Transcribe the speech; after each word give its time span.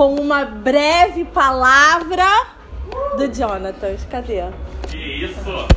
com 0.00 0.14
uma 0.14 0.46
breve 0.46 1.26
palavra 1.26 2.24
do 3.18 3.28
Jonathan. 3.28 3.94
Cadê? 4.10 4.44
Que 4.88 4.96
isso? 4.96 5.68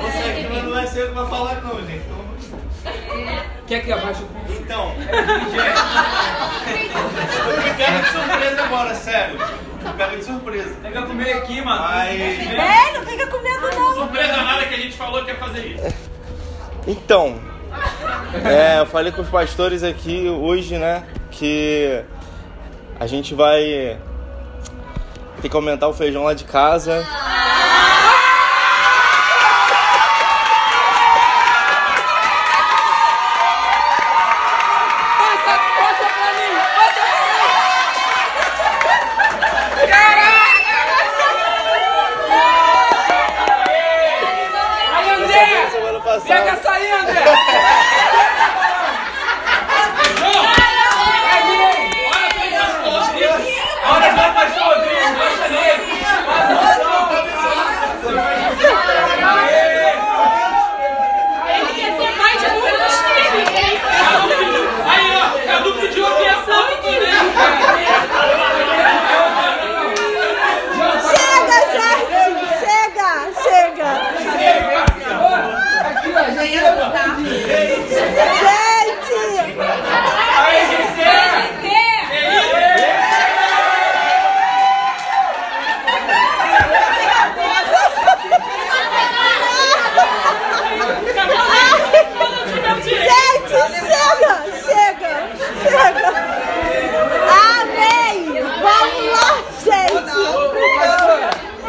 Você 0.00 0.30
aqui 0.30 0.48
mas 0.50 0.64
não 0.64 0.72
vai 0.72 0.86
ser 0.88 1.04
o 1.04 1.08
que 1.10 1.30
falar 1.30 1.62
não, 1.62 1.76
gente. 1.86 2.02
Quer 3.68 3.84
que 3.84 3.92
abaixe 3.92 4.24
o 4.24 4.52
Então, 4.52 4.92
gente, 5.52 6.90
eu 7.68 7.74
pego 7.76 8.02
de 8.02 8.08
surpresa 8.10 8.64
agora, 8.64 8.94
sério. 8.96 9.38
Pega 9.96 10.16
de 10.16 10.24
surpresa. 10.24 10.74
Pega 10.82 11.00
meio 11.06 11.38
aqui, 11.38 11.62
mano. 11.62 11.84
É, 11.92 12.92
não 12.92 13.04
fica 13.04 13.26
com 13.26 13.38
medo 13.38 13.68
não. 13.74 13.94
Surpresa 13.94 14.36
nada 14.36 14.64
que 14.66 14.74
a 14.74 14.78
gente 14.78 14.96
falou 14.96 15.24
que 15.24 15.30
ia 15.30 15.36
fazer 15.36 15.66
isso. 15.66 16.10
Então, 16.86 17.38
é, 18.44 18.80
eu 18.80 18.86
falei 18.86 19.12
com 19.12 19.20
os 19.22 19.28
pastores 19.28 19.82
aqui 19.82 20.28
hoje, 20.28 20.78
né, 20.78 21.04
que 21.30 22.02
a 22.98 23.06
gente 23.06 23.34
vai 23.34 23.98
ter 25.42 25.48
que 25.48 25.56
aumentar 25.56 25.88
o 25.88 25.92
feijão 25.92 26.24
lá 26.24 26.34
de 26.34 26.44
casa. 26.44 27.06
Passa, 35.18 35.58
passa 35.78 36.06
pra 36.14 36.32
mim, 36.34 36.52
passa 36.76 37.00
pra 37.00 37.20
mim. 37.26 37.50
Aí, 44.94 45.08
Eu 45.08 45.14
André! 45.24 45.99
Semana 46.18 46.20
Pega 46.26 46.50
essa 46.50 46.70
aí, 46.72 46.90
André! 46.92 47.24
Olha 53.82 54.14
só 54.14 54.28
o 54.28 54.34
pastor 54.34 54.62
Rodrigo, 54.62 55.16
deixa 55.18 55.48
nele! 55.48 56.00
Ele 61.48 61.72
quer 61.74 61.90
ser 61.96 62.12
pai 62.18 62.34
de 62.38 62.48
muitos 62.50 62.94
filhos. 63.00 63.48
Aí, 64.86 65.08
ó, 65.16 65.18
Cadu 65.46 65.70
pediu 65.74 66.06
a 66.06 66.08
criação 66.16 66.62
aqui, 66.68 66.94
né? 67.00 67.14
Chega, 71.10 71.58
gente! 71.72 72.22
Chega! 72.60 73.10
Chega! 73.42 73.88
Aqui, 75.88 76.08
ó, 76.12 76.14
já 76.18 76.22
chega. 76.46 76.86
Gente! 77.20 79.14
Aí, 80.36 80.60
Gisele! 80.70 81.60
Gente, 92.82 93.54
chega! 93.78 94.34
Chega! 94.64 95.14
Chega! 95.62 96.08
Amém! 97.30 98.18
Vamos 98.60 99.04
lá, 99.12 99.30
gente! 99.64 100.10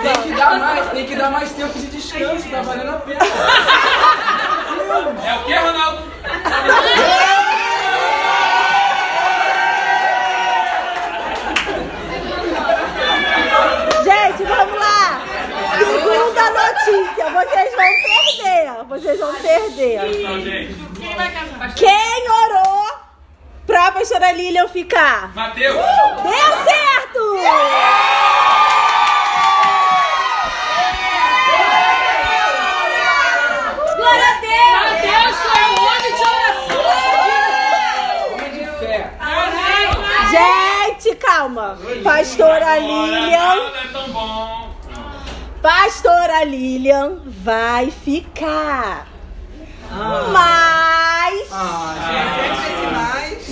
Tem 0.02 0.17
que 0.23 0.31
dar 0.33 0.58
mais, 0.59 0.89
tem 0.89 1.05
que 1.05 1.16
dar 1.16 1.30
mais 1.31 1.52
tempo 1.52 1.77
de 1.77 1.86
descanso, 1.88 2.50
tá 2.50 2.61
valendo 2.61 2.89
a 2.89 2.94
pena. 2.98 3.20
É 5.26 5.33
o 5.36 5.44
que, 5.45 5.54
Ronaldo? 5.54 6.02
Gente, 14.04 14.43
vamos 14.43 14.78
lá! 14.80 15.22
Segunda 15.78 16.49
notícia, 16.49 17.30
vocês 17.30 17.72
vão 17.75 17.93
perder! 18.02 18.72
Vocês 18.89 19.20
vão 19.20 19.34
perder! 19.36 20.23
Não, 20.23 20.42
gente. 20.42 20.73
Quem 20.99 21.16
vai 21.16 21.31
casar? 21.31 21.73
Quem 21.75 22.30
orou 22.30 22.87
pra 23.66 23.92
pastora 23.92 24.31
Lilian 24.34 24.61
ficar? 24.71 25.33
Mateus. 25.36 25.76
Deu 25.76 26.52
certo! 26.64 27.21
Glória 33.98 34.27
a 34.27 34.39
Deus! 34.42 34.89
Deus 35.02 35.36
foi 35.37 35.64
o 35.64 35.73
homem 35.86 36.11
de 36.15 36.23
oração! 36.23 36.92
Homem 38.33 38.52
de 38.52 38.65
fé. 38.80 38.98
Gente, 40.31 41.15
calma! 41.17 41.77
Pastora 42.04 42.80
Lilian, 42.80 43.58
é 43.83 43.87
tão 43.92 44.08
bom. 44.10 44.71
Pastora 45.61 46.43
Lilian 46.43 47.20
vai 47.26 47.92
ficar. 47.92 49.08
Mas, 50.31 51.49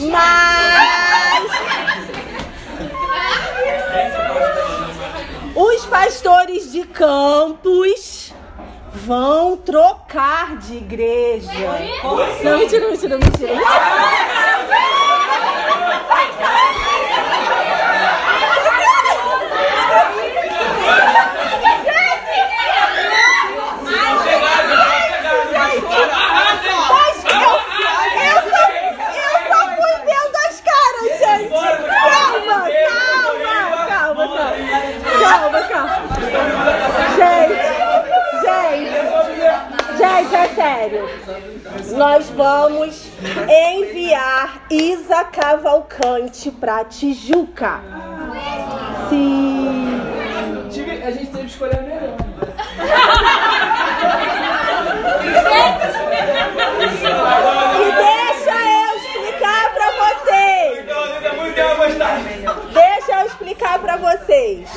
mas 0.10 0.70
os 5.56 5.86
pastores 5.86 6.72
de 6.72 6.86
campos 7.00 8.34
vão 8.94 9.56
trocar 9.56 10.58
de 10.58 10.76
igreja. 10.76 11.50
Não, 12.44 12.58
mentira, 12.60 12.90
mentira, 12.90 13.18
mentira. 13.18 13.54
Mas 13.56 13.66
eu, 27.24 27.40
eu, 27.40 28.36
só, 28.44 28.66
eu 29.08 29.30
só 29.48 29.62
fui 29.78 29.96
vendo 30.04 30.36
as 30.50 30.58
caras, 30.60 31.08
gente. 31.18 31.48
Calma, 31.48 32.60
calma, 32.60 33.86
calma, 33.88 34.26
calma. 34.28 34.52
Calma, 35.22 35.62
calma. 35.62 36.10
Gente, 37.16 37.68
gente, 38.44 38.98
gente, 39.98 40.36
é 40.36 40.48
sério. 40.60 41.10
Nós 41.96 42.30
vamos 42.32 43.08
enviar 43.48 44.66
Isa 44.70 45.24
Cavalcante 45.24 46.52
pra 46.52 46.84
Tijuca. 46.84 47.80
Sim. 49.08 50.02
A 51.06 51.12
gente 51.12 51.28
teve 51.28 51.46
que 51.46 51.52
escolher 51.52 51.78
a 51.78 51.82
melhor. 51.82 52.18
E 57.76 57.92
deixa 57.96 58.52
eu 58.52 58.96
explicar 58.98 59.74
pra 59.74 59.90
vocês. 59.92 60.80
Então, 60.80 61.04
é. 62.06 62.74
Deixa 62.74 63.22
eu 63.22 63.28
explicar 63.28 63.80
pra 63.80 63.98
vocês. 63.98 64.70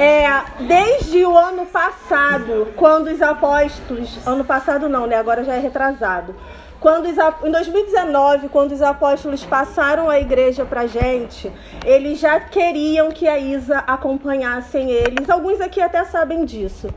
É, 0.00 0.44
desde 0.60 1.26
o 1.26 1.36
ano 1.36 1.66
passado, 1.66 2.68
quando 2.74 3.08
os 3.08 3.20
apóstolos, 3.20 4.18
ano 4.26 4.42
passado 4.46 4.88
não, 4.88 5.06
né? 5.06 5.16
Agora 5.16 5.44
já 5.44 5.52
é 5.52 5.58
retrasado. 5.58 6.34
Quando 6.80 7.04
os, 7.04 7.18
em 7.44 7.50
2019, 7.50 8.48
quando 8.48 8.72
os 8.72 8.80
apóstolos 8.80 9.44
passaram 9.44 10.08
a 10.08 10.18
igreja 10.18 10.64
pra 10.64 10.86
gente, 10.86 11.52
eles 11.84 12.18
já 12.18 12.40
queriam 12.40 13.10
que 13.10 13.28
a 13.28 13.38
Isa 13.38 13.76
acompanhassem 13.86 14.90
eles. 14.90 15.28
Alguns 15.28 15.60
aqui 15.60 15.82
até 15.82 16.02
sabem 16.06 16.46
disso. 16.46 16.88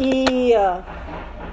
E 0.00 0.54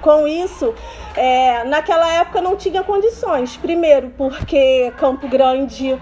com 0.00 0.26
isso, 0.26 0.74
é, 1.14 1.62
naquela 1.62 2.12
época 2.12 2.40
não 2.40 2.56
tinha 2.56 2.82
condições. 2.82 3.56
Primeiro, 3.56 4.10
porque 4.18 4.92
Campo 4.96 5.28
Grande 5.28 5.96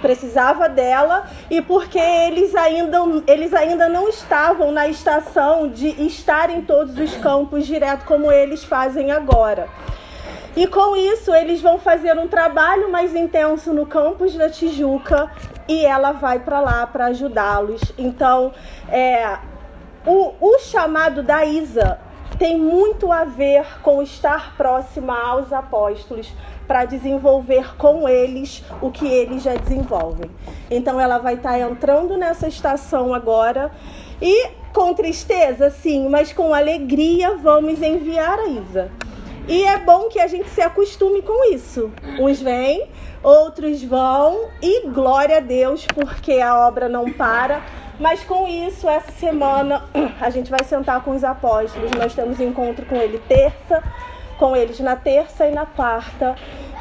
precisava 0.00 0.68
dela 0.68 1.26
e 1.50 1.60
porque 1.60 1.98
eles 1.98 2.54
ainda, 2.54 2.98
eles 3.26 3.52
ainda 3.52 3.88
não 3.88 4.08
estavam 4.08 4.72
na 4.72 4.88
estação 4.88 5.68
de 5.68 5.88
estar 6.06 6.50
em 6.50 6.62
todos 6.62 6.98
os 6.98 7.16
campos 7.16 7.66
direto 7.66 8.04
como 8.04 8.30
eles 8.32 8.64
fazem 8.64 9.10
agora. 9.10 9.68
E 10.56 10.66
com 10.66 10.96
isso, 10.96 11.32
eles 11.32 11.60
vão 11.60 11.78
fazer 11.78 12.18
um 12.18 12.26
trabalho 12.26 12.90
mais 12.90 13.14
intenso 13.14 13.72
no 13.72 13.86
campus 13.86 14.34
da 14.34 14.50
Tijuca 14.50 15.30
e 15.68 15.84
ela 15.84 16.12
vai 16.12 16.40
para 16.40 16.58
lá 16.58 16.86
para 16.86 17.06
ajudá-los. 17.06 17.80
Então, 17.96 18.52
é, 18.88 19.38
o, 20.04 20.32
o 20.40 20.58
chamado 20.58 21.22
da 21.22 21.44
Isa 21.44 22.00
tem 22.38 22.58
muito 22.58 23.12
a 23.12 23.24
ver 23.24 23.66
com 23.82 24.02
estar 24.02 24.56
próxima 24.56 25.16
aos 25.16 25.52
apóstolos 25.52 26.32
para 26.68 26.84
desenvolver 26.84 27.76
com 27.76 28.08
eles 28.08 28.62
o 28.80 28.90
que 28.90 29.08
eles 29.08 29.42
já 29.42 29.56
desenvolvem. 29.56 30.30
Então 30.70 31.00
ela 31.00 31.18
vai 31.18 31.34
estar 31.34 31.58
entrando 31.58 32.16
nessa 32.16 32.46
estação 32.46 33.12
agora 33.12 33.72
e 34.22 34.58
Com 34.72 34.94
tristeza, 34.94 35.70
sim, 35.70 36.08
mas 36.08 36.32
com 36.32 36.54
alegria 36.54 37.36
vamos 37.36 37.82
enviar 37.82 38.38
a 38.38 38.46
Isa. 38.46 38.90
E 39.48 39.64
é 39.64 39.78
bom 39.78 40.08
que 40.08 40.20
a 40.20 40.26
gente 40.26 40.48
se 40.50 40.60
acostume 40.60 41.22
com 41.22 41.52
isso. 41.52 41.90
Uns 42.20 42.40
vêm, 42.40 42.86
outros 43.22 43.82
vão, 43.82 44.50
e 44.62 44.86
glória 44.88 45.38
a 45.38 45.40
Deus, 45.40 45.86
porque 45.86 46.34
a 46.34 46.68
obra 46.68 46.88
não 46.88 47.10
para. 47.10 47.62
Mas 47.98 48.22
com 48.22 48.46
isso, 48.46 48.88
essa 48.88 49.10
semana 49.10 49.84
a 50.20 50.30
gente 50.30 50.50
vai 50.50 50.62
sentar 50.62 51.02
com 51.02 51.12
os 51.12 51.24
apóstolos. 51.24 51.90
Nós 51.92 52.14
temos 52.14 52.38
encontro 52.38 52.84
com 52.84 52.94
ele 52.94 53.18
terça, 53.26 53.82
com 54.38 54.56
eles 54.56 54.80
na 54.80 54.96
terça 54.96 55.46
e 55.46 55.50
na 55.50 55.66
quarta, 55.66 56.36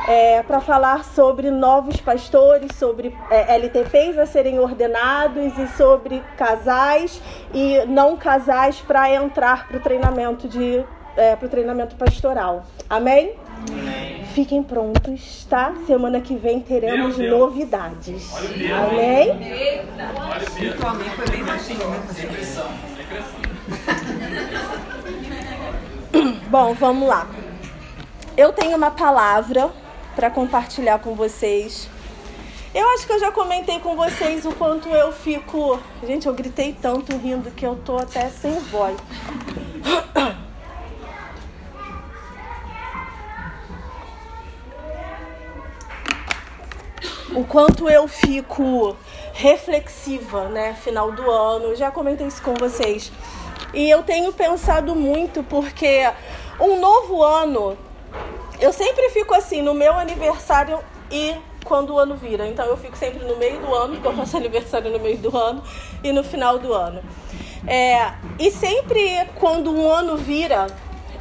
é, 0.08 0.44
para 0.44 0.62
falar 0.62 1.04
sobre 1.04 1.50
novos 1.50 2.00
pastores, 2.00 2.76
sobre 2.76 3.16
é, 3.30 3.56
LTPs 3.56 4.18
a 4.18 4.26
serem 4.26 4.60
ordenados 4.60 5.58
e 5.58 5.68
sobre 5.76 6.22
casais 6.38 7.22
e 7.54 7.84
não 7.88 8.16
casais 8.16 8.80
para 8.80 9.12
entrar 9.14 9.68
para 9.68 9.78
o 9.78 9.80
treinamento 9.80 10.48
de 10.48 10.86
é, 11.18 11.36
para 11.36 11.48
o 11.48 11.50
treinamento 11.50 11.96
pastoral. 11.96 12.64
Amém? 12.88 13.34
Amém? 13.68 14.24
Fiquem 14.36 14.62
prontos, 14.62 15.46
tá? 15.50 15.74
Semana 15.88 16.22
que 16.22 16.36
vem 16.36 16.60
teremos 16.60 17.18
novidades. 17.18 18.32
Amém? 18.72 19.32
Amém 19.32 19.82
foi 21.16 21.30
bem 21.30 21.44
baixinho. 21.44 21.80
Bom, 26.50 26.74
vamos 26.76 27.08
lá. 27.08 27.28
Eu 28.38 28.54
tenho 28.54 28.78
uma 28.78 28.92
palavra 28.92 29.74
para 30.16 30.30
compartilhar 30.30 31.00
com 31.00 31.16
vocês. 31.16 31.90
Eu 32.72 32.88
acho 32.92 33.08
que 33.08 33.14
eu 33.14 33.20
já 33.20 33.32
comentei 33.32 33.80
com 33.80 33.96
vocês 33.96 34.46
o 34.46 34.54
quanto 34.54 34.88
eu 34.90 35.12
fico. 35.12 35.80
Gente, 36.06 36.28
eu 36.28 36.36
gritei 36.36 36.78
tanto 36.80 37.18
rindo 37.18 37.50
que 37.50 37.66
eu 37.66 37.76
tô 37.78 37.98
até 37.98 38.30
sem 38.30 38.60
voz. 38.60 38.96
o 47.36 47.44
quanto 47.44 47.90
eu 47.90 48.08
fico 48.08 48.96
reflexiva, 49.34 50.48
né? 50.50 50.76
Final 50.76 51.12
do 51.12 51.28
ano, 51.32 51.76
já 51.76 51.90
comentei 51.90 52.28
isso 52.28 52.44
com 52.44 52.54
vocês. 52.54 53.12
E 53.74 53.90
eu 53.90 54.04
tenho 54.04 54.32
pensado 54.32 54.94
muito 54.94 55.42
porque 55.42 56.08
um 56.60 56.80
novo 56.80 57.24
ano, 57.24 57.76
eu 58.60 58.74
sempre 58.74 59.10
fico 59.10 59.34
assim 59.34 59.62
no 59.62 59.74
meu 59.74 59.94
aniversário 59.94 60.80
e 61.12 61.36
quando 61.64 61.94
o 61.94 62.00
ano 62.00 62.16
vira. 62.16 62.48
Então 62.48 62.66
eu 62.66 62.78
fico 62.78 62.98
sempre 62.98 63.24
no 63.26 63.36
meio 63.38 63.60
do 63.60 63.74
ano, 63.74 63.94
porque 63.96 64.08
eu 64.08 64.14
faço 64.14 64.36
aniversário 64.38 64.92
no 64.92 65.00
meio 65.00 65.18
do 65.18 65.36
ano 65.38 65.64
e 66.04 66.12
no 66.12 66.24
final 66.24 66.58
do 66.58 66.74
ano. 66.74 67.02
É, 67.68 68.14
e 68.40 68.50
sempre 68.52 69.28
quando 69.36 69.72
um 69.72 69.92
ano 69.92 70.16
vira, 70.16 70.68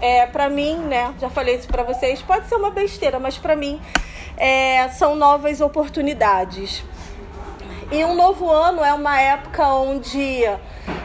é, 0.01 0.27
para 0.27 0.49
mim, 0.49 0.77
né? 0.77 1.15
Já 1.21 1.29
falei 1.29 1.57
isso 1.57 1.67
para 1.67 1.83
vocês, 1.83 2.23
pode 2.23 2.49
ser 2.49 2.57
uma 2.57 2.71
besteira, 2.71 3.19
mas 3.19 3.37
para 3.37 3.57
mim 3.57 3.81
é, 4.37 4.89
são 4.91 5.17
novas 5.17 5.61
oportunidades. 5.61 6.85
E 7.91 8.05
um 8.05 8.15
novo 8.15 8.51
ano 8.51 8.85
é 8.85 8.93
uma 8.93 9.21
época 9.21 9.67
onde 9.69 10.43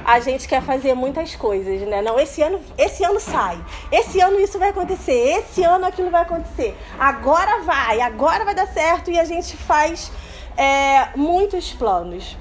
a 0.06 0.20
gente 0.20 0.48
quer 0.48 0.62
fazer 0.62 0.94
muitas 0.94 1.36
coisas, 1.36 1.82
né? 1.82 2.02
Não, 2.02 2.20
esse 2.20 2.42
ano, 2.42 2.60
esse 2.78 3.04
ano 3.04 3.20
sai. 3.20 3.64
Esse 3.92 4.20
ano 4.20 4.40
isso 4.40 4.58
vai 4.58 4.70
acontecer. 4.70 5.14
Esse 5.14 5.64
ano 5.64 5.86
aquilo 5.86 6.10
vai 6.10 6.22
acontecer. 6.22 6.78
Agora 7.00 7.62
vai, 7.62 8.02
agora 8.02 8.44
vai 8.44 8.56
dar 8.56 8.68
certo 8.68 9.12
e 9.12 9.20
a 9.20 9.26
gente 9.26 9.56
faz 9.56 10.12
é, 10.58 11.10
muitos 11.16 11.72
planos. 11.74 12.38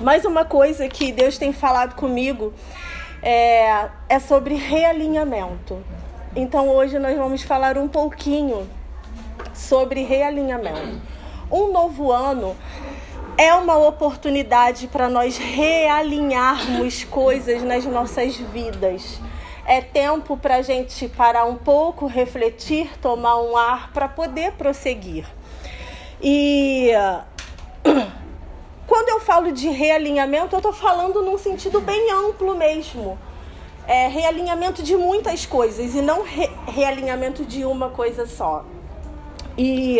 Mais 0.00 0.24
uma 0.24 0.44
coisa 0.44 0.88
que 0.88 1.12
Deus 1.12 1.38
tem 1.38 1.52
falado 1.52 1.94
comigo 1.94 2.52
é, 3.22 3.88
é 4.08 4.18
sobre 4.18 4.54
realinhamento. 4.54 5.82
Então 6.34 6.68
hoje 6.68 6.98
nós 6.98 7.16
vamos 7.16 7.42
falar 7.42 7.78
um 7.78 7.86
pouquinho 7.86 8.68
sobre 9.54 10.02
realinhamento. 10.02 11.00
Um 11.50 11.70
novo 11.70 12.10
ano 12.10 12.56
é 13.36 13.54
uma 13.54 13.76
oportunidade 13.76 14.88
para 14.88 15.08
nós 15.08 15.36
realinharmos 15.36 17.04
coisas 17.04 17.62
nas 17.62 17.84
nossas 17.84 18.36
vidas. 18.36 19.20
É 19.64 19.80
tempo 19.80 20.36
para 20.36 20.56
a 20.56 20.62
gente 20.62 21.08
parar 21.08 21.44
um 21.44 21.56
pouco, 21.56 22.06
refletir, 22.06 22.90
tomar 22.98 23.40
um 23.40 23.56
ar 23.56 23.92
para 23.92 24.08
poder 24.08 24.52
prosseguir. 24.52 25.24
E 26.20 26.90
quando 28.86 29.08
eu 29.08 29.20
falo 29.20 29.52
de 29.52 29.68
realinhamento, 29.68 30.54
eu 30.54 30.58
estou 30.58 30.72
falando 30.72 31.22
num 31.22 31.38
sentido 31.38 31.80
bem 31.80 32.10
amplo 32.10 32.54
mesmo. 32.54 33.18
É 33.86 34.08
realinhamento 34.08 34.82
de 34.82 34.96
muitas 34.96 35.46
coisas 35.46 35.94
e 35.94 36.02
não 36.02 36.22
re 36.22 36.48
realinhamento 36.68 37.44
de 37.44 37.64
uma 37.64 37.88
coisa 37.88 38.26
só. 38.26 38.64
E 39.56 39.98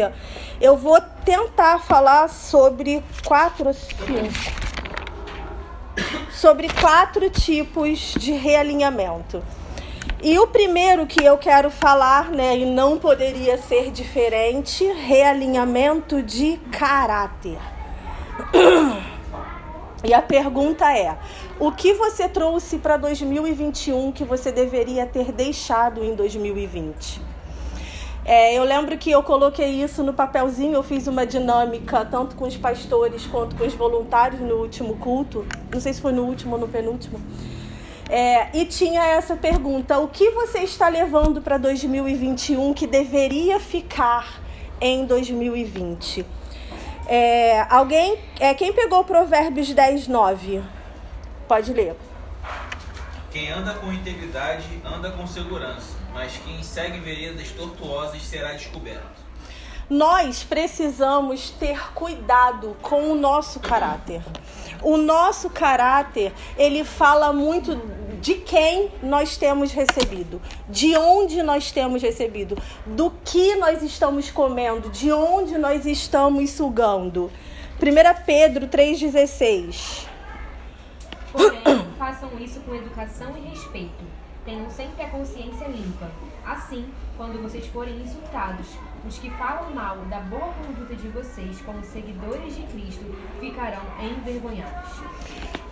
eu 0.60 0.76
vou 0.76 1.00
tentar 1.24 1.78
falar 1.80 2.28
sobre 2.28 3.02
quatro, 3.24 3.72
cinco, 3.74 4.02
sobre 6.30 6.68
quatro 6.68 7.28
tipos 7.28 8.14
de 8.18 8.32
realinhamento. 8.32 9.42
E 10.22 10.38
o 10.38 10.46
primeiro 10.46 11.06
que 11.06 11.24
eu 11.24 11.36
quero 11.36 11.68
falar, 11.70 12.30
né, 12.30 12.56
e 12.56 12.64
não 12.64 12.96
poderia 12.98 13.58
ser 13.58 13.90
diferente, 13.90 14.84
realinhamento 14.84 16.22
de 16.22 16.58
caráter. 16.70 17.58
E 20.04 20.12
a 20.12 20.20
pergunta 20.20 20.96
é: 20.96 21.16
o 21.60 21.70
que 21.70 21.92
você 21.94 22.28
trouxe 22.28 22.78
para 22.78 22.96
2021 22.96 24.10
que 24.12 24.24
você 24.24 24.50
deveria 24.50 25.06
ter 25.06 25.30
deixado 25.30 26.02
em 26.04 26.14
2020? 26.14 27.31
É, 28.24 28.56
eu 28.56 28.62
lembro 28.62 28.96
que 28.96 29.10
eu 29.10 29.22
coloquei 29.22 29.82
isso 29.82 30.02
no 30.04 30.12
papelzinho, 30.12 30.74
eu 30.74 30.82
fiz 30.82 31.08
uma 31.08 31.26
dinâmica 31.26 32.04
tanto 32.04 32.36
com 32.36 32.46
os 32.46 32.56
pastores 32.56 33.26
quanto 33.26 33.56
com 33.56 33.64
os 33.64 33.74
voluntários 33.74 34.40
no 34.40 34.56
último 34.56 34.96
culto. 34.96 35.44
Não 35.72 35.80
sei 35.80 35.92
se 35.92 36.00
foi 36.00 36.12
no 36.12 36.22
último 36.22 36.54
ou 36.54 36.60
no 36.60 36.68
penúltimo. 36.68 37.20
É, 38.08 38.56
e 38.56 38.64
tinha 38.64 39.04
essa 39.04 39.34
pergunta: 39.34 39.98
o 39.98 40.06
que 40.06 40.30
você 40.30 40.60
está 40.60 40.88
levando 40.88 41.42
para 41.42 41.58
2021 41.58 42.72
que 42.74 42.86
deveria 42.86 43.58
ficar 43.58 44.40
em 44.80 45.04
2020? 45.04 46.24
É, 47.08 47.66
alguém. 47.68 48.18
É, 48.38 48.54
quem 48.54 48.72
pegou 48.72 49.02
Provérbios 49.02 49.72
10, 49.72 50.06
9? 50.06 50.62
Pode 51.48 51.72
ler. 51.72 51.96
Quem 53.32 53.50
anda 53.50 53.74
com 53.74 53.92
integridade 53.92 54.80
anda 54.84 55.10
com 55.10 55.26
segurança 55.26 56.01
mas 56.12 56.36
quem 56.44 56.62
segue 56.62 57.00
veredas 57.00 57.50
tortuosas 57.50 58.22
será 58.22 58.52
descoberto. 58.52 59.22
Nós 59.88 60.42
precisamos 60.42 61.50
ter 61.50 61.92
cuidado 61.92 62.76
com 62.80 63.10
o 63.10 63.14
nosso 63.14 63.60
caráter. 63.60 64.22
O 64.80 64.96
nosso 64.96 65.50
caráter, 65.50 66.32
ele 66.56 66.84
fala 66.84 67.32
muito 67.32 67.76
de 68.20 68.34
quem 68.36 68.90
nós 69.02 69.36
temos 69.36 69.72
recebido, 69.72 70.40
de 70.68 70.96
onde 70.96 71.42
nós 71.42 71.72
temos 71.72 72.00
recebido, 72.00 72.56
do 72.86 73.10
que 73.24 73.56
nós 73.56 73.82
estamos 73.82 74.30
comendo, 74.30 74.88
de 74.90 75.12
onde 75.12 75.58
nós 75.58 75.84
estamos 75.84 76.50
sugando. 76.50 77.30
1 77.80 78.24
Pedro 78.24 78.68
3,16. 78.68 80.06
Porém, 81.32 81.86
façam 81.98 82.30
isso 82.38 82.60
com 82.60 82.74
educação 82.74 83.36
e 83.36 83.48
respeito 83.50 84.11
tenham 84.44 84.70
sempre 84.70 85.02
a 85.02 85.08
consciência 85.08 85.66
limpa. 85.66 86.10
Assim, 86.44 86.88
quando 87.16 87.40
vocês 87.42 87.66
forem 87.66 88.00
insultados, 88.00 88.66
os 89.06 89.18
que 89.18 89.30
falam 89.30 89.70
mal 89.74 89.96
da 90.10 90.20
boa 90.20 90.52
conduta 90.54 90.94
de 90.94 91.08
vocês 91.08 91.60
como 91.62 91.84
seguidores 91.84 92.56
de 92.56 92.62
Cristo 92.62 93.04
ficarão 93.40 93.82
envergonhados. 94.00 94.90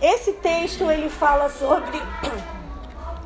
Esse 0.01 0.33
texto 0.33 0.89
ele 0.89 1.09
fala 1.09 1.49
sobre 1.49 2.01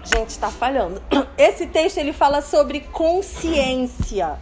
Gente, 0.05 0.29
está 0.29 0.51
falhando. 0.51 1.01
Esse 1.37 1.65
texto 1.65 1.97
ele 1.97 2.13
fala 2.13 2.41
sobre 2.41 2.81
consciência 2.81 4.37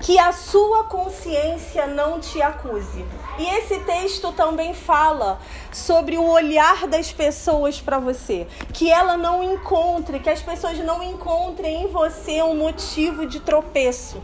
que 0.00 0.18
a 0.18 0.32
sua 0.32 0.84
consciência 0.84 1.86
não 1.86 2.20
te 2.20 2.40
acuse. 2.42 3.04
E 3.38 3.46
esse 3.46 3.80
texto 3.80 4.32
também 4.32 4.74
fala 4.74 5.38
sobre 5.72 6.16
o 6.16 6.28
olhar 6.28 6.86
das 6.86 7.12
pessoas 7.12 7.80
para 7.80 7.98
você, 7.98 8.46
que 8.72 8.90
ela 8.90 9.16
não 9.16 9.42
encontre, 9.42 10.20
que 10.20 10.30
as 10.30 10.40
pessoas 10.40 10.78
não 10.78 11.02
encontrem 11.02 11.82
em 11.82 11.88
você 11.88 12.42
um 12.42 12.56
motivo 12.56 13.26
de 13.26 13.40
tropeço, 13.40 14.22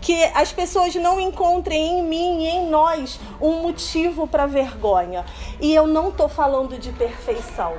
que 0.00 0.22
as 0.34 0.52
pessoas 0.52 0.94
não 0.94 1.20
encontrem 1.20 1.98
em 1.98 2.02
mim 2.02 2.44
e 2.44 2.48
em 2.48 2.68
nós 2.68 3.18
um 3.40 3.62
motivo 3.62 4.26
para 4.26 4.46
vergonha. 4.46 5.24
E 5.60 5.74
eu 5.74 5.86
não 5.86 6.08
estou 6.08 6.28
falando 6.28 6.78
de 6.78 6.92
perfeição, 6.92 7.74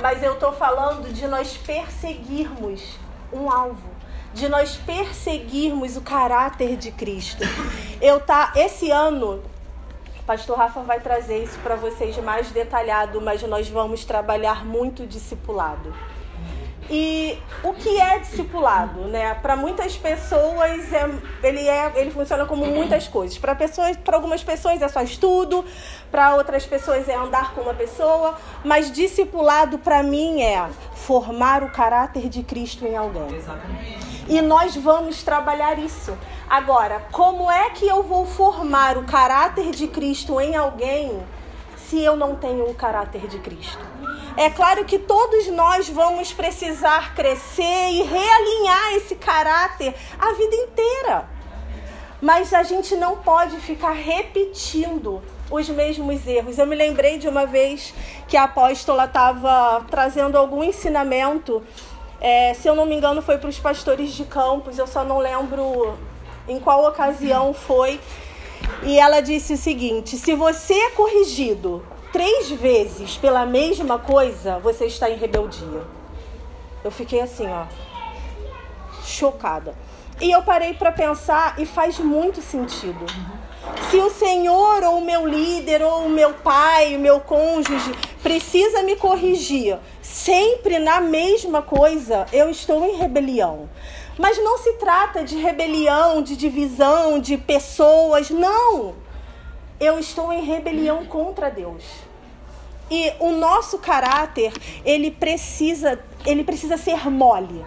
mas 0.00 0.22
eu 0.22 0.34
estou 0.34 0.52
falando 0.52 1.12
de 1.12 1.26
nós 1.26 1.56
perseguirmos 1.56 2.82
um 3.32 3.50
alvo 3.50 3.93
de 4.34 4.48
nós 4.48 4.76
perseguirmos 4.76 5.96
o 5.96 6.02
caráter 6.02 6.76
de 6.76 6.90
Cristo. 6.90 7.42
Eu 8.02 8.20
tá 8.20 8.52
esse 8.56 8.90
ano 8.90 9.42
Pastor 10.26 10.56
Rafa 10.56 10.80
vai 10.80 11.00
trazer 11.00 11.44
isso 11.44 11.58
para 11.58 11.76
vocês 11.76 12.16
mais 12.16 12.50
detalhado, 12.50 13.20
mas 13.20 13.42
nós 13.42 13.68
vamos 13.68 14.06
trabalhar 14.06 14.64
muito 14.64 15.06
discipulado. 15.06 15.94
E 16.88 17.38
o 17.62 17.72
que 17.72 17.98
é 17.98 18.18
discipulado, 18.18 19.00
né? 19.02 19.34
Para 19.34 19.54
muitas 19.56 19.96
pessoas 19.96 20.92
é, 20.92 21.10
ele 21.42 21.66
é, 21.66 21.92
ele 21.96 22.10
funciona 22.10 22.44
como 22.46 22.64
muitas 22.66 23.06
coisas. 23.06 23.36
Para 23.36 23.54
pessoas, 23.54 23.96
para 23.96 24.16
algumas 24.16 24.42
pessoas 24.42 24.80
é 24.80 24.88
só 24.88 25.02
estudo, 25.02 25.64
para 26.10 26.36
outras 26.36 26.64
pessoas 26.66 27.08
é 27.08 27.14
andar 27.14 27.54
com 27.54 27.62
uma 27.62 27.74
pessoa, 27.74 28.38
mas 28.62 28.90
discipulado 28.90 29.78
para 29.78 30.02
mim 30.02 30.42
é 30.42 30.66
formar 30.94 31.62
o 31.62 31.70
caráter 31.70 32.28
de 32.30 32.42
Cristo 32.42 32.86
em 32.86 32.96
alguém. 32.96 33.28
E 34.28 34.40
nós 34.40 34.74
vamos 34.76 35.22
trabalhar 35.22 35.78
isso. 35.78 36.16
Agora, 36.48 37.06
como 37.12 37.50
é 37.50 37.70
que 37.70 37.86
eu 37.86 38.02
vou 38.02 38.26
formar 38.26 38.96
o 38.96 39.04
caráter 39.04 39.70
de 39.70 39.86
Cristo 39.88 40.40
em 40.40 40.56
alguém 40.56 41.22
se 41.76 42.00
eu 42.02 42.16
não 42.16 42.36
tenho 42.36 42.68
o 42.68 42.74
caráter 42.74 43.26
de 43.26 43.38
Cristo? 43.38 43.84
É 44.36 44.50
claro 44.50 44.84
que 44.84 44.98
todos 44.98 45.46
nós 45.48 45.88
vamos 45.88 46.32
precisar 46.32 47.14
crescer 47.14 47.90
e 47.90 48.02
realinhar 48.02 48.94
esse 48.94 49.14
caráter 49.14 49.94
a 50.18 50.32
vida 50.32 50.56
inteira. 50.56 51.28
Mas 52.20 52.52
a 52.54 52.62
gente 52.62 52.96
não 52.96 53.18
pode 53.18 53.56
ficar 53.58 53.92
repetindo 53.92 55.22
os 55.50 55.68
mesmos 55.68 56.26
erros. 56.26 56.58
Eu 56.58 56.66
me 56.66 56.74
lembrei 56.74 57.18
de 57.18 57.28
uma 57.28 57.46
vez 57.46 57.94
que 58.26 58.36
a 58.36 58.44
apóstola 58.44 59.04
estava 59.04 59.84
trazendo 59.90 60.36
algum 60.36 60.64
ensinamento. 60.64 61.62
É, 62.26 62.54
se 62.54 62.66
eu 62.66 62.74
não 62.74 62.86
me 62.86 62.94
engano, 62.94 63.20
foi 63.20 63.36
para 63.36 63.50
os 63.50 63.58
pastores 63.58 64.14
de 64.14 64.24
campos, 64.24 64.78
eu 64.78 64.86
só 64.86 65.04
não 65.04 65.18
lembro 65.18 65.94
em 66.48 66.58
qual 66.58 66.86
ocasião 66.86 67.52
foi. 67.52 68.00
E 68.82 68.98
ela 68.98 69.20
disse 69.20 69.52
o 69.52 69.56
seguinte: 69.58 70.16
se 70.16 70.34
você 70.34 70.72
é 70.72 70.90
corrigido 70.92 71.84
três 72.10 72.50
vezes 72.50 73.18
pela 73.18 73.44
mesma 73.44 73.98
coisa, 73.98 74.58
você 74.60 74.86
está 74.86 75.10
em 75.10 75.18
rebeldia. 75.18 75.82
Eu 76.82 76.90
fiquei 76.90 77.20
assim, 77.20 77.46
ó, 77.46 77.66
chocada. 79.04 79.74
E 80.18 80.30
eu 80.30 80.40
parei 80.40 80.72
para 80.72 80.90
pensar 80.90 81.60
e 81.60 81.66
faz 81.66 81.98
muito 81.98 82.40
sentido. 82.40 83.04
Se 83.90 83.96
o 83.98 84.10
Senhor 84.10 84.82
ou 84.82 84.98
o 84.98 85.04
meu 85.04 85.26
líder 85.26 85.82
ou 85.82 86.06
o 86.06 86.08
meu 86.08 86.34
pai, 86.34 86.96
o 86.96 87.00
meu 87.00 87.20
cônjuge 87.20 87.92
precisa 88.22 88.82
me 88.82 88.96
corrigir 88.96 89.78
sempre 90.02 90.78
na 90.78 91.00
mesma 91.00 91.60
coisa, 91.60 92.26
eu 92.32 92.48
estou 92.48 92.84
em 92.84 92.96
rebelião. 92.96 93.68
Mas 94.18 94.38
não 94.38 94.58
se 94.58 94.74
trata 94.74 95.24
de 95.24 95.36
rebelião, 95.36 96.22
de 96.22 96.36
divisão, 96.36 97.18
de 97.18 97.36
pessoas, 97.36 98.30
não. 98.30 98.94
Eu 99.80 99.98
estou 99.98 100.32
em 100.32 100.44
rebelião 100.44 101.04
contra 101.04 101.50
Deus. 101.50 101.84
E 102.90 103.12
o 103.18 103.32
nosso 103.32 103.78
caráter, 103.78 104.52
ele 104.84 105.10
precisa, 105.10 105.98
ele 106.24 106.44
precisa 106.44 106.76
ser 106.76 107.10
mole. 107.10 107.64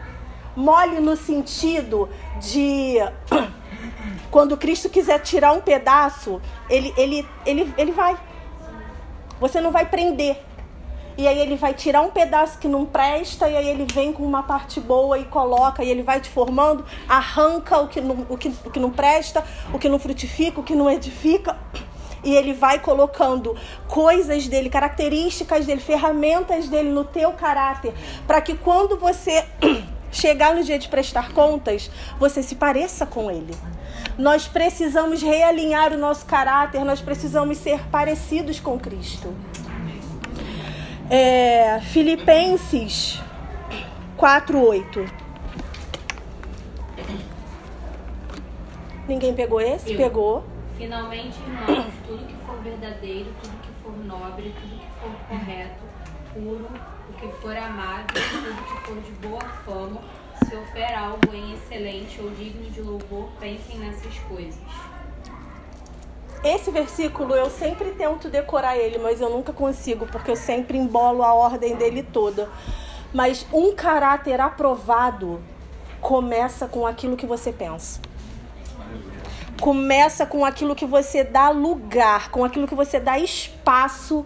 Mole 0.56 1.00
no 1.00 1.16
sentido 1.18 2.10
de 2.40 2.96
quando 4.29 4.57
Cristo 4.57 4.89
quiser 4.89 5.19
tirar 5.19 5.53
um 5.53 5.62
pedaço, 5.62 6.41
ele, 6.69 6.93
ele, 6.98 7.27
ele, 7.46 7.74
ele 7.77 7.91
vai. 7.91 8.17
Você 9.39 9.62
não 9.62 9.72
vai 9.72 9.86
prender. 9.86 10.38
E 11.17 11.27
aí 11.27 11.39
ele 11.39 11.55
vai 11.55 11.74
tirar 11.74 12.01
um 12.01 12.12
pedaço 12.12 12.60
que 12.60 12.67
não 12.67 12.86
presta, 12.86 13.50
e 13.50 13.57
aí 13.57 13.67
ele 13.67 13.88
vem 13.91 14.13
com 14.13 14.24
uma 14.24 14.43
parte 14.43 14.79
boa 14.79 15.17
e 15.17 15.25
coloca, 15.25 15.84
e 15.84 15.89
ele 15.89 16.03
vai 16.03 16.22
te 16.22 16.29
formando, 16.29 16.86
arranca 17.10 17.79
o 17.79 17.88
que 17.88 18.00
não, 18.00 18.27
o 18.29 18.38
que, 18.38 18.53
o 18.63 18.69
que 18.69 18.79
não 18.79 18.91
presta, 18.91 19.43
o 19.74 19.79
que 19.79 19.89
não 19.89 19.98
frutifica, 19.98 20.60
o 20.60 20.63
que 20.63 20.75
não 20.75 20.88
edifica 20.88 21.57
e 22.24 22.36
ele 22.36 22.53
vai 22.53 22.79
colocando 22.79 23.55
coisas 23.88 24.48
dele, 24.48 24.69
características 24.69 25.65
dele, 25.65 25.79
ferramentas 25.79 26.67
dele 26.67 26.89
no 26.89 27.03
teu 27.05 27.31
caráter, 27.31 27.93
para 28.25 28.41
que 28.41 28.55
quando 28.55 28.98
você 28.98 29.46
chegar 30.12 30.53
no 30.53 30.63
dia 30.63 30.77
de 30.77 30.88
prestar 30.88 31.31
contas, 31.31 31.89
você 32.19 32.43
se 32.43 32.55
pareça 32.55 33.05
com 33.05 33.31
ele. 33.31 33.55
Nós 34.18 34.48
precisamos 34.48 35.22
realinhar 35.22 35.94
o 35.94 35.98
nosso 35.98 36.25
caráter, 36.25 36.84
nós 36.84 37.01
precisamos 37.01 37.58
ser 37.58 37.80
parecidos 37.89 38.60
com 38.60 38.80
Cristo. 38.80 39.34
É, 41.10 41.80
Filipenses 41.82 43.22
4:8. 44.18 45.08
Ninguém 49.08 49.34
pegou 49.34 49.62
esse? 49.62 49.94
Eu. 49.94 49.98
Pegou. 49.98 50.44
Finalmente, 50.77 51.39
irmãos, 51.39 51.94
tudo 52.06 52.25
que 52.25 52.36
for 52.46 52.58
verdadeiro, 52.62 53.34
tudo 53.42 53.62
que 53.62 53.70
for 53.82 53.98
nobre, 54.06 54.54
tudo 54.60 54.80
que 54.80 55.00
for 55.00 55.12
correto, 55.30 55.84
puro, 56.34 56.68
o 57.10 57.13
que 57.13 57.27
for 57.42 57.56
amável, 57.56 58.06
tudo 58.06 58.63
que 58.63 58.86
for 58.86 59.01
de 59.01 59.12
boa 59.27 59.42
fama, 59.66 60.01
se 60.48 60.56
houver 60.56 60.98
algo 60.98 61.34
em 61.34 61.54
excelente 61.54 62.22
ou 62.22 62.30
digno 62.30 62.70
de 62.72 62.82
louvor, 62.82 63.27
pensem 63.39 63.80
nessas 63.80 64.18
coisas. 64.20 64.56
Esse 66.44 66.72
versículo 66.72 67.34
eu 67.34 67.50
sempre 67.50 67.92
tento 67.92 68.30
decorar 68.30 68.77
ele, 68.77 68.98
mas 68.98 69.20
eu 69.20 69.30
nunca 69.30 69.51
consigo, 69.51 70.08
porque 70.08 70.32
eu 70.32 70.36
sempre 70.36 70.77
embolo 70.77 71.22
a 71.22 71.34
ordem 71.34 71.75
dele 71.75 72.01
toda. 72.01 72.50
Mas 73.13 73.46
um 73.51 73.75
caráter 73.75 74.39
aprovado 74.39 75.42
começa 76.00 76.68
com 76.68 76.88
aquilo 76.88 77.18
que 77.18 77.25
você 77.25 77.51
pensa. 77.51 78.00
Começa 79.60 80.25
com 80.25 80.46
aquilo 80.46 80.75
que 80.75 80.86
você 80.86 81.24
dá 81.24 81.50
lugar, 81.50 82.30
com 82.30 82.46
aquilo 82.46 82.68
que 82.68 82.75
você 82.75 83.00
dá 83.00 83.20
espaço 83.20 84.25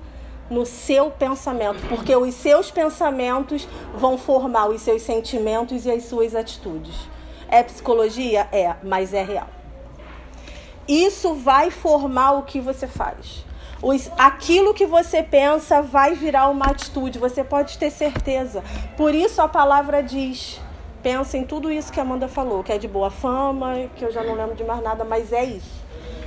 no 0.52 0.66
seu 0.66 1.10
pensamento, 1.10 1.80
porque 1.88 2.14
os 2.14 2.36
seus 2.36 2.70
pensamentos 2.70 3.68
vão 3.96 4.18
formar 4.18 4.68
os 4.68 4.82
seus 4.82 5.02
sentimentos 5.02 5.86
e 5.86 5.92
as 5.92 6.04
suas 6.04 6.36
atitudes. 6.36 6.94
É 7.48 7.64
psicologia? 7.64 8.48
É, 8.52 8.76
mas 8.84 9.14
é 9.14 9.24
real. 9.24 9.48
Isso 10.88 11.34
vai 11.36 11.72
formar 11.72 12.34
o 12.34 12.44
que 12.44 12.60
você 12.60 12.86
faz. 12.86 13.46
Os, 13.82 14.12
aquilo 14.18 14.74
que 14.74 14.86
você 14.86 15.24
pensa 15.24 15.82
vai 15.82 16.14
virar 16.14 16.50
uma 16.50 16.66
atitude, 16.66 17.18
você 17.18 17.44
pode 17.44 17.78
ter 17.78 17.90
certeza. 17.90 18.62
Por 18.98 19.16
isso 19.16 19.42
a 19.42 19.48
palavra 19.48 20.04
diz: 20.04 20.60
pensa 21.02 21.38
em 21.38 21.46
tudo 21.46 21.72
isso 21.72 21.92
que 21.94 22.00
a 22.00 22.04
Amanda 22.04 22.28
falou, 22.28 22.62
que 22.62 22.74
é 22.74 22.78
de 22.78 22.88
boa 22.88 23.10
fama, 23.10 23.90
que 23.96 24.04
eu 24.04 24.12
já 24.12 24.22
não 24.22 24.36
lembro 24.36 24.56
de 24.56 24.64
mais 24.64 24.84
nada, 24.84 25.06
mas 25.06 25.32
é 25.32 25.46
isso. 25.46 25.82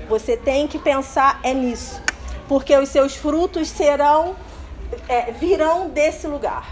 Você 0.08 0.36
tem 0.36 0.66
que 0.66 0.78
pensar 0.78 1.40
é 1.42 1.52
nisso, 1.54 2.02
porque 2.48 2.76
os 2.76 2.88
seus 2.88 3.16
frutos 3.16 3.68
serão, 3.68 4.36
é, 5.08 5.32
virão 5.32 5.88
desse 5.88 6.26
lugar. 6.26 6.66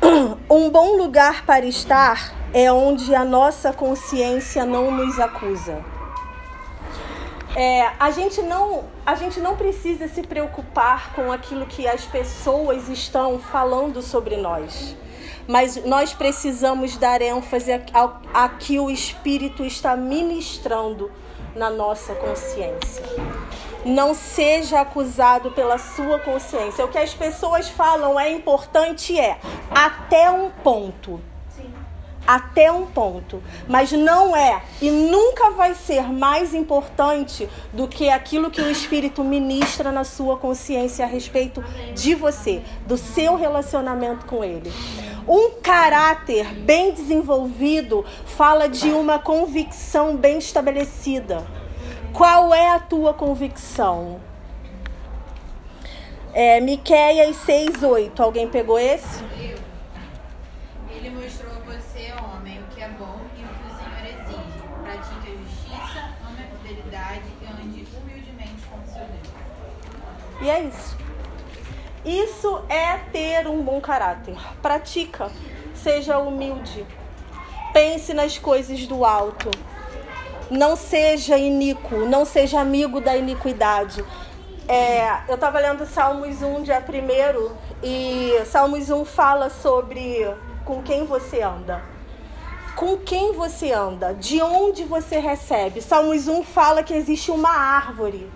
Um 0.50 0.70
bom 0.70 0.96
lugar 0.96 1.44
para 1.44 1.66
estar 1.66 2.32
é 2.54 2.72
onde 2.72 3.14
a 3.14 3.24
nossa 3.24 3.72
consciência 3.72 4.64
não 4.64 4.90
nos 4.90 5.18
acusa. 5.18 5.84
É, 7.54 7.90
a, 7.98 8.10
gente 8.10 8.40
não, 8.42 8.84
a 9.04 9.14
gente 9.14 9.40
não 9.40 9.56
precisa 9.56 10.06
se 10.06 10.22
preocupar 10.22 11.12
com 11.14 11.32
aquilo 11.32 11.66
que 11.66 11.86
as 11.86 12.04
pessoas 12.04 12.88
estão 12.88 13.38
falando 13.38 14.00
sobre 14.00 14.36
nós. 14.36 14.96
Mas 15.46 15.82
nós 15.84 16.12
precisamos 16.12 16.96
dar 16.96 17.20
ênfase 17.20 17.72
ao, 17.92 18.20
a 18.32 18.48
que 18.48 18.78
o 18.78 18.90
Espírito 18.90 19.64
está 19.64 19.96
ministrando 19.96 21.10
na 21.58 21.68
nossa 21.68 22.14
consciência. 22.14 23.04
Não 23.84 24.14
seja 24.14 24.80
acusado 24.80 25.50
pela 25.50 25.76
sua 25.76 26.18
consciência. 26.20 26.84
O 26.84 26.88
que 26.88 26.98
as 26.98 27.12
pessoas 27.12 27.68
falam 27.68 28.18
é 28.18 28.30
importante 28.30 29.18
é 29.18 29.38
até 29.70 30.30
um 30.30 30.50
ponto 30.50 31.20
até 32.28 32.70
um 32.70 32.84
ponto, 32.84 33.42
mas 33.66 33.90
não 33.90 34.36
é 34.36 34.60
e 34.82 34.90
nunca 34.90 35.52
vai 35.52 35.74
ser 35.74 36.02
mais 36.12 36.52
importante 36.52 37.48
do 37.72 37.88
que 37.88 38.10
aquilo 38.10 38.50
que 38.50 38.60
o 38.60 38.70
Espírito 38.70 39.24
ministra 39.24 39.90
na 39.90 40.04
sua 40.04 40.36
consciência 40.36 41.06
a 41.06 41.08
respeito 41.08 41.64
de 41.94 42.14
você, 42.14 42.62
do 42.86 42.98
seu 42.98 43.34
relacionamento 43.34 44.26
com 44.26 44.44
Ele. 44.44 44.70
Um 45.28 45.60
caráter 45.60 46.54
bem 46.54 46.90
desenvolvido 46.92 48.02
fala 48.24 48.66
de 48.66 48.90
uma 48.90 49.18
convicção 49.18 50.16
bem 50.16 50.38
estabelecida. 50.38 51.46
Qual 52.14 52.54
é 52.54 52.70
a 52.70 52.80
tua 52.80 53.12
convicção? 53.12 54.20
É, 56.32 56.60
Miqueias 56.60 57.36
6,8. 57.46 58.18
Alguém 58.20 58.48
pegou 58.48 58.78
esse? 58.78 59.22
Ele 60.90 61.10
mostrou 61.10 61.52
a 61.52 61.58
você, 61.60 62.10
homem, 62.12 62.60
o 62.60 62.74
que 62.74 62.82
é 62.82 62.88
bom 62.88 63.20
e 63.36 63.44
o 63.44 63.48
que 63.48 63.66
o 63.66 63.76
Senhor 63.76 64.04
exige. 64.06 64.62
Pratique 64.82 65.30
a 65.30 65.76
justiça, 65.76 66.08
ame 66.26 66.42
a 66.42 66.56
fidelidade 66.56 67.22
e 67.42 67.46
ande 67.46 67.86
humildemente 67.94 68.62
com 68.70 68.90
seu 68.90 69.04
Deus. 69.04 69.28
E 70.40 70.48
é 70.48 70.62
isso. 70.62 70.97
Isso 72.04 72.62
é 72.68 72.96
ter 73.12 73.46
um 73.48 73.62
bom 73.62 73.80
caráter. 73.80 74.36
Pratica. 74.62 75.30
Seja 75.74 76.18
humilde. 76.18 76.86
Pense 77.72 78.14
nas 78.14 78.38
coisas 78.38 78.86
do 78.86 79.04
alto. 79.04 79.50
Não 80.50 80.76
seja 80.76 81.36
iníquo, 81.36 82.06
não 82.06 82.24
seja 82.24 82.60
amigo 82.60 83.00
da 83.00 83.16
iniquidade. 83.16 84.02
É, 84.66 85.22
eu 85.28 85.34
estava 85.34 85.58
lendo 85.58 85.86
Salmos 85.86 86.42
1, 86.42 86.62
dia 86.62 86.82
1, 86.82 87.52
e 87.82 88.44
Salmos 88.46 88.90
1 88.90 89.04
fala 89.04 89.50
sobre 89.50 90.26
com 90.64 90.82
quem 90.82 91.04
você 91.04 91.42
anda. 91.42 91.82
Com 92.76 92.96
quem 92.96 93.32
você 93.32 93.72
anda? 93.72 94.14
De 94.14 94.40
onde 94.40 94.84
você 94.84 95.18
recebe? 95.18 95.82
Salmos 95.82 96.28
1 96.28 96.44
fala 96.44 96.82
que 96.82 96.94
existe 96.94 97.30
uma 97.30 97.50
árvore. 97.50 98.30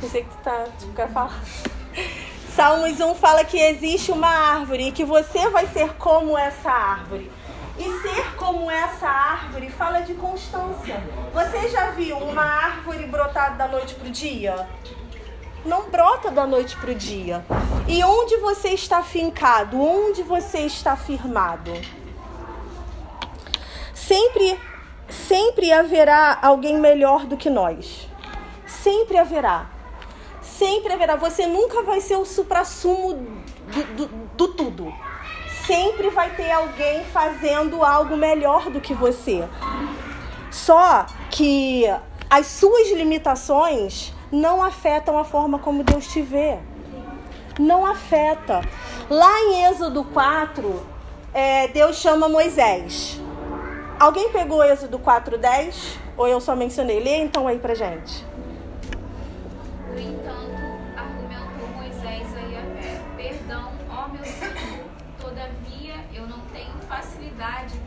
Não 0.00 0.08
sei 0.08 0.22
que 0.22 0.30
tu, 0.30 0.38
tá, 0.42 0.66
tu 0.78 0.86
quer 0.94 1.08
falar. 1.10 1.40
Salmos 2.56 2.98
1 2.98 3.14
fala 3.16 3.44
que 3.44 3.58
existe 3.60 4.10
uma 4.10 4.30
árvore 4.30 4.88
e 4.88 4.92
que 4.92 5.04
você 5.04 5.46
vai 5.50 5.66
ser 5.66 5.92
como 5.96 6.38
essa 6.38 6.70
árvore. 6.70 7.30
E 7.78 7.84
ser 8.00 8.34
como 8.36 8.70
essa 8.70 9.06
árvore 9.06 9.68
fala 9.68 10.00
de 10.00 10.14
constância. 10.14 11.04
Você 11.34 11.68
já 11.68 11.90
viu 11.90 12.16
uma 12.16 12.42
árvore 12.42 13.04
brotar 13.08 13.58
da 13.58 13.68
noite 13.68 13.94
para 13.96 14.08
o 14.08 14.10
dia? 14.10 14.66
Não 15.66 15.90
brota 15.90 16.30
da 16.30 16.46
noite 16.46 16.74
para 16.78 16.92
o 16.92 16.94
dia. 16.94 17.44
E 17.86 18.02
onde 18.02 18.38
você 18.38 18.70
está 18.70 19.02
fincado? 19.02 19.78
Onde 19.78 20.22
você 20.22 20.60
está 20.60 20.96
firmado? 20.96 21.72
Sempre, 23.92 24.58
sempre 25.10 25.74
haverá 25.74 26.38
alguém 26.40 26.78
melhor 26.78 27.26
do 27.26 27.36
que 27.36 27.50
nós. 27.50 28.08
Sempre 28.66 29.18
haverá. 29.18 29.75
Sempre 30.58 30.92
haverá. 30.92 31.16
Você 31.16 31.46
nunca 31.46 31.82
vai 31.82 32.00
ser 32.00 32.16
o 32.16 32.24
suprassumo 32.24 33.14
do, 33.14 33.82
do, 33.96 34.06
do 34.36 34.48
tudo 34.48 34.92
sempre 35.66 36.10
vai 36.10 36.30
ter 36.30 36.50
alguém 36.52 37.04
fazendo 37.06 37.82
algo 37.82 38.16
melhor 38.16 38.70
do 38.70 38.80
que 38.80 38.94
você. 38.94 39.44
Só 40.50 41.06
que 41.30 41.84
as 42.30 42.46
suas 42.46 42.90
limitações 42.92 44.14
não 44.30 44.62
afetam 44.62 45.18
a 45.18 45.24
forma 45.24 45.58
como 45.58 45.82
Deus 45.82 46.06
te 46.06 46.22
vê. 46.22 46.58
Não 47.58 47.84
afeta. 47.84 48.62
Lá 49.10 49.40
em 49.40 49.64
Êxodo 49.64 50.04
4, 50.04 50.86
é, 51.34 51.68
Deus 51.68 51.96
chama 51.96 52.28
Moisés. 52.28 53.20
Alguém 53.98 54.30
pegou 54.30 54.62
Êxodo 54.62 54.98
4:10? 54.98 55.98
Ou 56.16 56.28
eu 56.28 56.40
só 56.40 56.54
mencionei? 56.54 57.00
Lê 57.00 57.16
então 57.16 57.46
aí 57.48 57.58
pra 57.58 57.74
gente. 57.74 58.24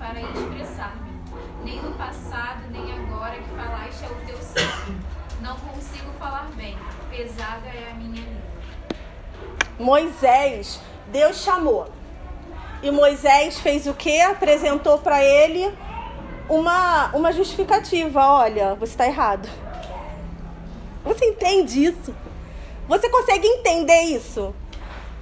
Para 0.09 0.21
expressar-me, 0.21 1.11
nem 1.63 1.79
no 1.83 1.91
passado, 1.93 2.63
nem 2.71 2.91
agora 2.93 3.35
que 3.35 3.49
falaste 3.49 4.03
ao 4.05 4.15
teu 4.25 4.37
servo. 4.37 4.95
Não 5.39 5.55
consigo 5.57 6.11
falar 6.17 6.49
bem, 6.55 6.75
pesada 7.11 7.67
é 7.67 7.91
a 7.91 7.93
minha 7.93 8.15
língua. 8.15 8.41
Moisés, 9.77 10.81
Deus 11.11 11.43
chamou. 11.43 11.87
E 12.81 12.89
Moisés 12.89 13.59
fez 13.59 13.85
o 13.85 13.93
que? 13.93 14.19
Apresentou 14.19 14.97
para 14.97 15.23
ele 15.23 15.71
uma, 16.49 17.11
uma 17.13 17.31
justificativa. 17.31 18.25
Olha, 18.25 18.73
você 18.73 18.93
está 18.93 19.05
errado. 19.05 19.47
Você 21.03 21.25
entende 21.25 21.85
isso? 21.85 22.15
Você 22.87 23.09
consegue 23.09 23.47
entender 23.47 24.01
isso? 24.01 24.55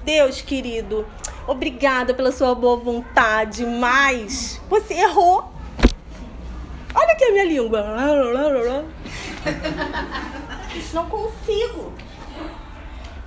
Deus, 0.04 0.42
querido, 0.42 1.06
obrigada 1.48 2.14
pela 2.14 2.32
sua 2.32 2.54
boa 2.54 2.78
vontade, 2.78 3.66
mas 3.66 4.62
você 4.70 4.94
errou. 4.94 5.52
Olha 6.94 7.14
aqui 7.14 7.24
a 7.24 7.32
minha 7.32 7.46
língua. 7.46 7.84
Não 10.94 11.10
consigo. 11.10 11.94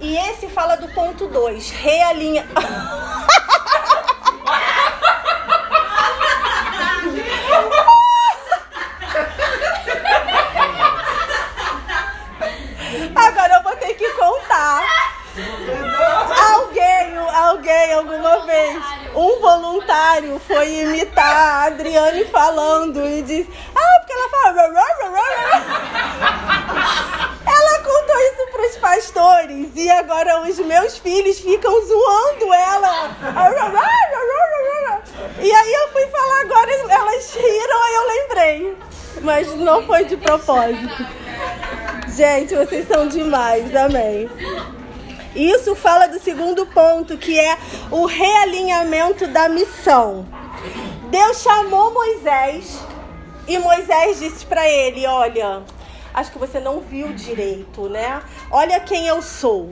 E 0.00 0.16
esse 0.16 0.48
fala 0.48 0.76
do 0.76 0.88
ponto 0.88 1.26
2, 1.26 1.70
realinha. 1.70 2.46
Agora 13.14 13.54
eu 13.54 13.62
vou 13.62 13.76
ter 13.76 13.94
que 13.94 14.08
contar. 14.10 14.84
Alguém, 16.52 17.16
alguém, 17.16 17.92
alguma 17.92 18.44
vez, 18.46 18.82
um 19.14 19.40
voluntário 19.80 20.40
foi 20.46 20.80
imitar 20.80 21.24
a 21.26 21.64
Adriane 21.64 22.24
falando 22.26 23.06
e 23.06 23.22
disse: 23.22 23.48
Ah, 23.74 23.98
porque 24.00 24.12
ela 24.12 24.28
fala. 24.28 24.60
Ela 27.46 27.78
contou 27.78 28.16
isso 28.20 28.46
para 28.52 28.66
os 28.66 28.76
pastores 28.76 29.68
e 29.74 29.90
agora 29.90 30.42
os 30.42 30.58
meus 30.58 30.98
filhos 30.98 31.40
ficam 31.40 31.72
zoando 31.84 32.52
ela. 32.52 33.10
E 35.38 35.52
aí 35.52 35.72
eu 35.72 35.88
fui 35.92 36.06
falar 36.06 36.40
agora, 36.42 36.70
elas 36.72 37.34
riram, 37.34 37.82
aí 37.82 37.94
eu 37.94 38.06
lembrei. 38.08 38.78
Mas 39.22 39.54
não 39.56 39.86
foi 39.86 40.04
de 40.04 40.16
propósito. 40.16 41.06
Gente, 42.16 42.54
vocês 42.54 42.86
são 42.86 43.08
demais, 43.08 43.74
amém. 43.74 44.28
Isso 45.34 45.76
fala 45.76 46.08
do 46.08 46.18
segundo 46.18 46.66
ponto, 46.66 47.16
que 47.16 47.38
é 47.38 47.56
o 47.90 48.04
realinhamento 48.04 49.28
da 49.28 49.48
missão. 49.48 50.26
Deus 51.08 51.42
chamou 51.42 51.92
Moisés 51.92 52.80
e 53.46 53.58
Moisés 53.58 54.18
disse 54.18 54.44
para 54.44 54.68
ele: 54.68 55.06
Olha, 55.06 55.62
acho 56.12 56.32
que 56.32 56.38
você 56.38 56.58
não 56.58 56.80
viu 56.80 57.12
direito, 57.12 57.88
né? 57.88 58.22
Olha 58.50 58.80
quem 58.80 59.06
eu 59.06 59.22
sou. 59.22 59.70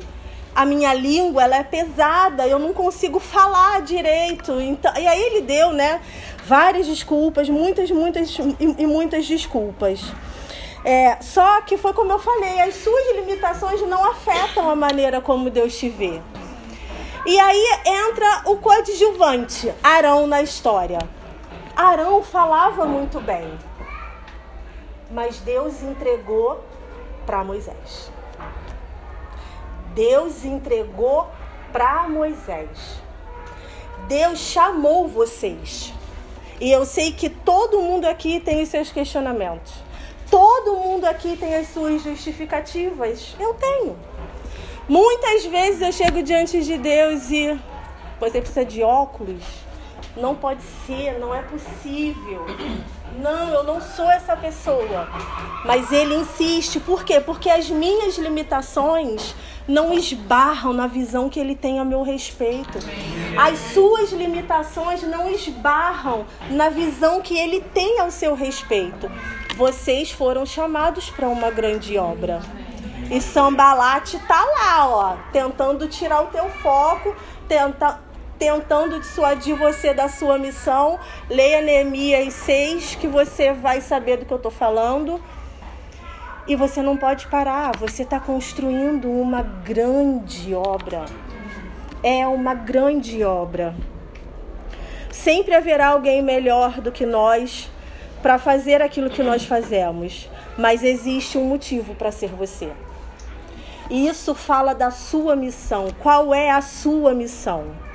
A 0.54 0.64
minha 0.64 0.92
língua 0.92 1.44
ela 1.44 1.56
é 1.56 1.62
pesada, 1.62 2.46
eu 2.46 2.58
não 2.58 2.72
consigo 2.72 3.20
falar 3.20 3.82
direito. 3.82 4.60
Então, 4.60 4.92
e 4.96 5.06
aí 5.06 5.20
ele 5.20 5.42
deu, 5.42 5.72
né? 5.72 6.00
Várias 6.44 6.86
desculpas, 6.86 7.48
muitas, 7.48 7.90
muitas 7.90 8.36
e, 8.38 8.82
e 8.82 8.86
muitas 8.86 9.26
desculpas. 9.26 10.00
É, 10.90 11.20
só 11.20 11.60
que 11.60 11.76
foi 11.76 11.92
como 11.92 12.10
eu 12.10 12.18
falei, 12.18 12.62
as 12.62 12.76
suas 12.76 13.14
limitações 13.16 13.78
não 13.82 14.02
afetam 14.10 14.70
a 14.70 14.74
maneira 14.74 15.20
como 15.20 15.50
Deus 15.50 15.76
te 15.76 15.90
vê. 15.90 16.22
E 17.26 17.38
aí 17.38 17.80
entra 17.84 18.44
o 18.46 18.56
coadjuvante, 18.56 19.70
Arão, 19.82 20.26
na 20.26 20.40
história. 20.40 20.98
Arão 21.76 22.22
falava 22.22 22.86
muito 22.86 23.20
bem, 23.20 23.52
mas 25.10 25.40
Deus 25.40 25.82
entregou 25.82 26.64
para 27.26 27.44
Moisés. 27.44 28.10
Deus 29.94 30.42
entregou 30.42 31.28
para 31.70 32.08
Moisés. 32.08 32.98
Deus 34.06 34.38
chamou 34.38 35.06
vocês. 35.06 35.92
E 36.58 36.72
eu 36.72 36.86
sei 36.86 37.12
que 37.12 37.28
todo 37.28 37.82
mundo 37.82 38.06
aqui 38.06 38.40
tem 38.40 38.62
os 38.62 38.70
seus 38.70 38.90
questionamentos. 38.90 39.86
Todo 40.30 40.76
mundo 40.76 41.04
aqui 41.06 41.36
tem 41.36 41.54
as 41.54 41.68
suas 41.68 42.02
justificativas. 42.02 43.34
Eu 43.38 43.54
tenho. 43.54 43.96
Muitas 44.88 45.44
vezes 45.46 45.82
eu 45.82 45.92
chego 45.92 46.22
diante 46.22 46.62
de 46.62 46.78
Deus 46.78 47.30
e 47.30 47.58
você 48.18 48.40
precisa 48.40 48.64
de 48.64 48.82
óculos. 48.82 49.42
Não 50.16 50.34
pode 50.34 50.62
ser, 50.86 51.18
não 51.18 51.34
é 51.34 51.42
possível. 51.42 52.44
Não, 53.16 53.48
eu 53.48 53.64
não 53.64 53.80
sou 53.80 54.10
essa 54.10 54.36
pessoa. 54.36 55.08
Mas 55.64 55.90
ele 55.90 56.14
insiste. 56.14 56.78
Por 56.78 57.04
quê? 57.04 57.20
Porque 57.20 57.50
as 57.50 57.68
minhas 57.68 58.16
limitações 58.18 59.34
não 59.66 59.92
esbarram 59.92 60.72
na 60.72 60.86
visão 60.86 61.28
que 61.28 61.38
ele 61.38 61.54
tem 61.54 61.78
a 61.78 61.84
meu 61.84 62.02
respeito. 62.02 62.78
As 63.36 63.58
suas 63.72 64.12
limitações 64.12 65.02
não 65.02 65.30
esbarram 65.30 66.24
na 66.50 66.68
visão 66.68 67.20
que 67.20 67.36
ele 67.36 67.60
tem 67.60 68.00
ao 68.00 68.10
seu 68.10 68.34
respeito. 68.34 69.10
Vocês 69.56 70.10
foram 70.10 70.46
chamados 70.46 71.10
para 71.10 71.28
uma 71.28 71.50
grande 71.50 71.98
obra. 71.98 72.40
E 73.10 73.20
Sambalate 73.20 74.18
tá 74.20 74.44
lá, 74.44 74.88
ó, 74.88 75.16
tentando 75.32 75.88
tirar 75.88 76.22
o 76.22 76.26
teu 76.26 76.48
foco, 76.50 77.16
tenta, 77.48 77.98
tentando 78.38 79.00
dissuadir 79.00 79.56
você 79.56 79.92
da 79.92 80.08
sua 80.08 80.38
missão. 80.38 80.98
Leia 81.28 81.60
Neemias 81.60 82.32
6 82.34 82.94
que 82.94 83.06
você 83.06 83.52
vai 83.52 83.80
saber 83.80 84.18
do 84.18 84.24
que 84.24 84.32
eu 84.32 84.38
tô 84.38 84.50
falando. 84.50 85.20
E 86.46 86.56
você 86.56 86.80
não 86.80 86.96
pode 86.96 87.26
parar, 87.26 87.76
você 87.76 88.04
está 88.04 88.18
construindo 88.18 89.10
uma 89.10 89.42
grande 89.42 90.54
obra. 90.54 91.04
É 92.02 92.26
uma 92.26 92.54
grande 92.54 93.22
obra. 93.22 93.74
Sempre 95.10 95.54
haverá 95.54 95.88
alguém 95.88 96.22
melhor 96.22 96.80
do 96.80 96.90
que 96.90 97.04
nós 97.04 97.70
para 98.22 98.38
fazer 98.38 98.80
aquilo 98.80 99.10
que 99.10 99.22
nós 99.22 99.44
fazemos, 99.44 100.28
mas 100.56 100.82
existe 100.82 101.36
um 101.36 101.44
motivo 101.44 101.94
para 101.94 102.10
ser 102.10 102.30
você. 102.30 102.72
E 103.90 104.06
isso 104.06 104.34
fala 104.34 104.74
da 104.74 104.90
sua 104.90 105.36
missão. 105.36 105.88
Qual 105.98 106.34
é 106.34 106.50
a 106.50 106.60
sua 106.60 107.14
missão? 107.14 107.87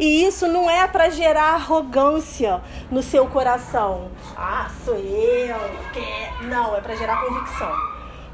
E 0.00 0.24
isso 0.24 0.48
não 0.48 0.70
é 0.70 0.88
para 0.88 1.10
gerar 1.10 1.52
arrogância 1.52 2.62
no 2.90 3.02
seu 3.02 3.26
coração. 3.26 4.10
Ah, 4.34 4.70
sou 4.82 4.96
eu. 4.96 5.58
Que... 5.92 6.46
Não, 6.46 6.74
é 6.74 6.80
para 6.80 6.96
gerar 6.96 7.20
convicção. 7.20 7.70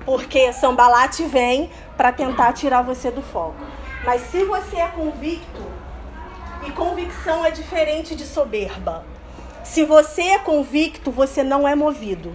Porque 0.04 0.52
Sambalate 0.52 1.24
vem 1.24 1.68
para 1.96 2.12
tentar 2.12 2.52
tirar 2.52 2.82
você 2.82 3.10
do 3.10 3.20
foco. 3.20 3.56
Mas 4.04 4.22
se 4.30 4.44
você 4.44 4.76
é 4.76 4.86
convicto, 4.86 5.66
e 6.64 6.70
convicção 6.70 7.44
é 7.44 7.50
diferente 7.50 8.14
de 8.14 8.24
soberba. 8.24 9.04
Se 9.64 9.84
você 9.84 10.22
é 10.22 10.38
convicto, 10.38 11.10
você 11.10 11.42
não 11.42 11.66
é 11.66 11.74
movido. 11.74 12.32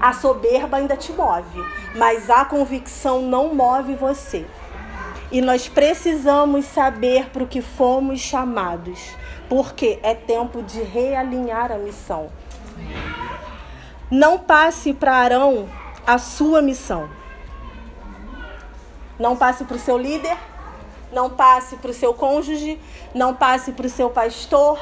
A 0.00 0.12
soberba 0.12 0.78
ainda 0.78 0.96
te 0.96 1.12
move, 1.12 1.64
mas 1.94 2.28
a 2.28 2.44
convicção 2.44 3.22
não 3.22 3.54
move 3.54 3.94
você. 3.94 4.44
E 5.34 5.40
nós 5.40 5.66
precisamos 5.66 6.64
saber 6.64 7.28
para 7.30 7.42
o 7.42 7.46
que 7.48 7.60
fomos 7.60 8.20
chamados, 8.20 9.16
porque 9.48 9.98
é 10.00 10.14
tempo 10.14 10.62
de 10.62 10.80
realinhar 10.80 11.72
a 11.72 11.76
missão. 11.76 12.30
Não 14.08 14.38
passe 14.38 14.94
para 14.94 15.16
Arão 15.16 15.68
a 16.06 16.18
sua 16.18 16.62
missão. 16.62 17.10
Não 19.18 19.34
passe 19.34 19.64
para 19.64 19.74
o 19.74 19.80
seu 19.80 19.98
líder, 19.98 20.36
não 21.12 21.28
passe 21.28 21.78
para 21.78 21.90
o 21.90 21.94
seu 21.94 22.14
cônjuge, 22.14 22.80
não 23.12 23.34
passe 23.34 23.72
para 23.72 23.86
o 23.86 23.90
seu 23.90 24.10
pastor, 24.10 24.78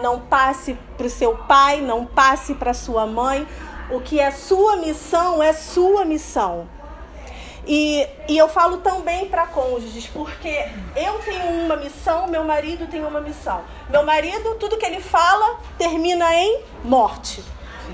não 0.00 0.20
passe 0.20 0.78
para 0.96 1.08
o 1.08 1.10
seu 1.10 1.36
pai, 1.36 1.80
não 1.80 2.06
passe 2.06 2.54
para 2.54 2.72
sua 2.72 3.08
mãe. 3.08 3.44
O 3.90 4.00
que 4.00 4.20
é 4.20 4.30
sua 4.30 4.76
missão 4.76 5.42
é 5.42 5.52
sua 5.52 6.04
missão. 6.04 6.68
E, 7.66 8.06
e 8.28 8.38
eu 8.38 8.48
falo 8.48 8.78
também 8.78 9.28
para 9.28 9.46
cônjuges, 9.46 10.06
porque 10.06 10.66
eu 10.96 11.18
tenho 11.24 11.64
uma 11.64 11.76
missão, 11.76 12.26
meu 12.26 12.44
marido 12.44 12.86
tem 12.86 13.04
uma 13.04 13.20
missão. 13.20 13.62
Meu 13.88 14.04
marido, 14.04 14.54
tudo 14.54 14.76
que 14.76 14.86
ele 14.86 15.00
fala 15.00 15.60
termina 15.76 16.34
em 16.34 16.62
morte. 16.84 17.44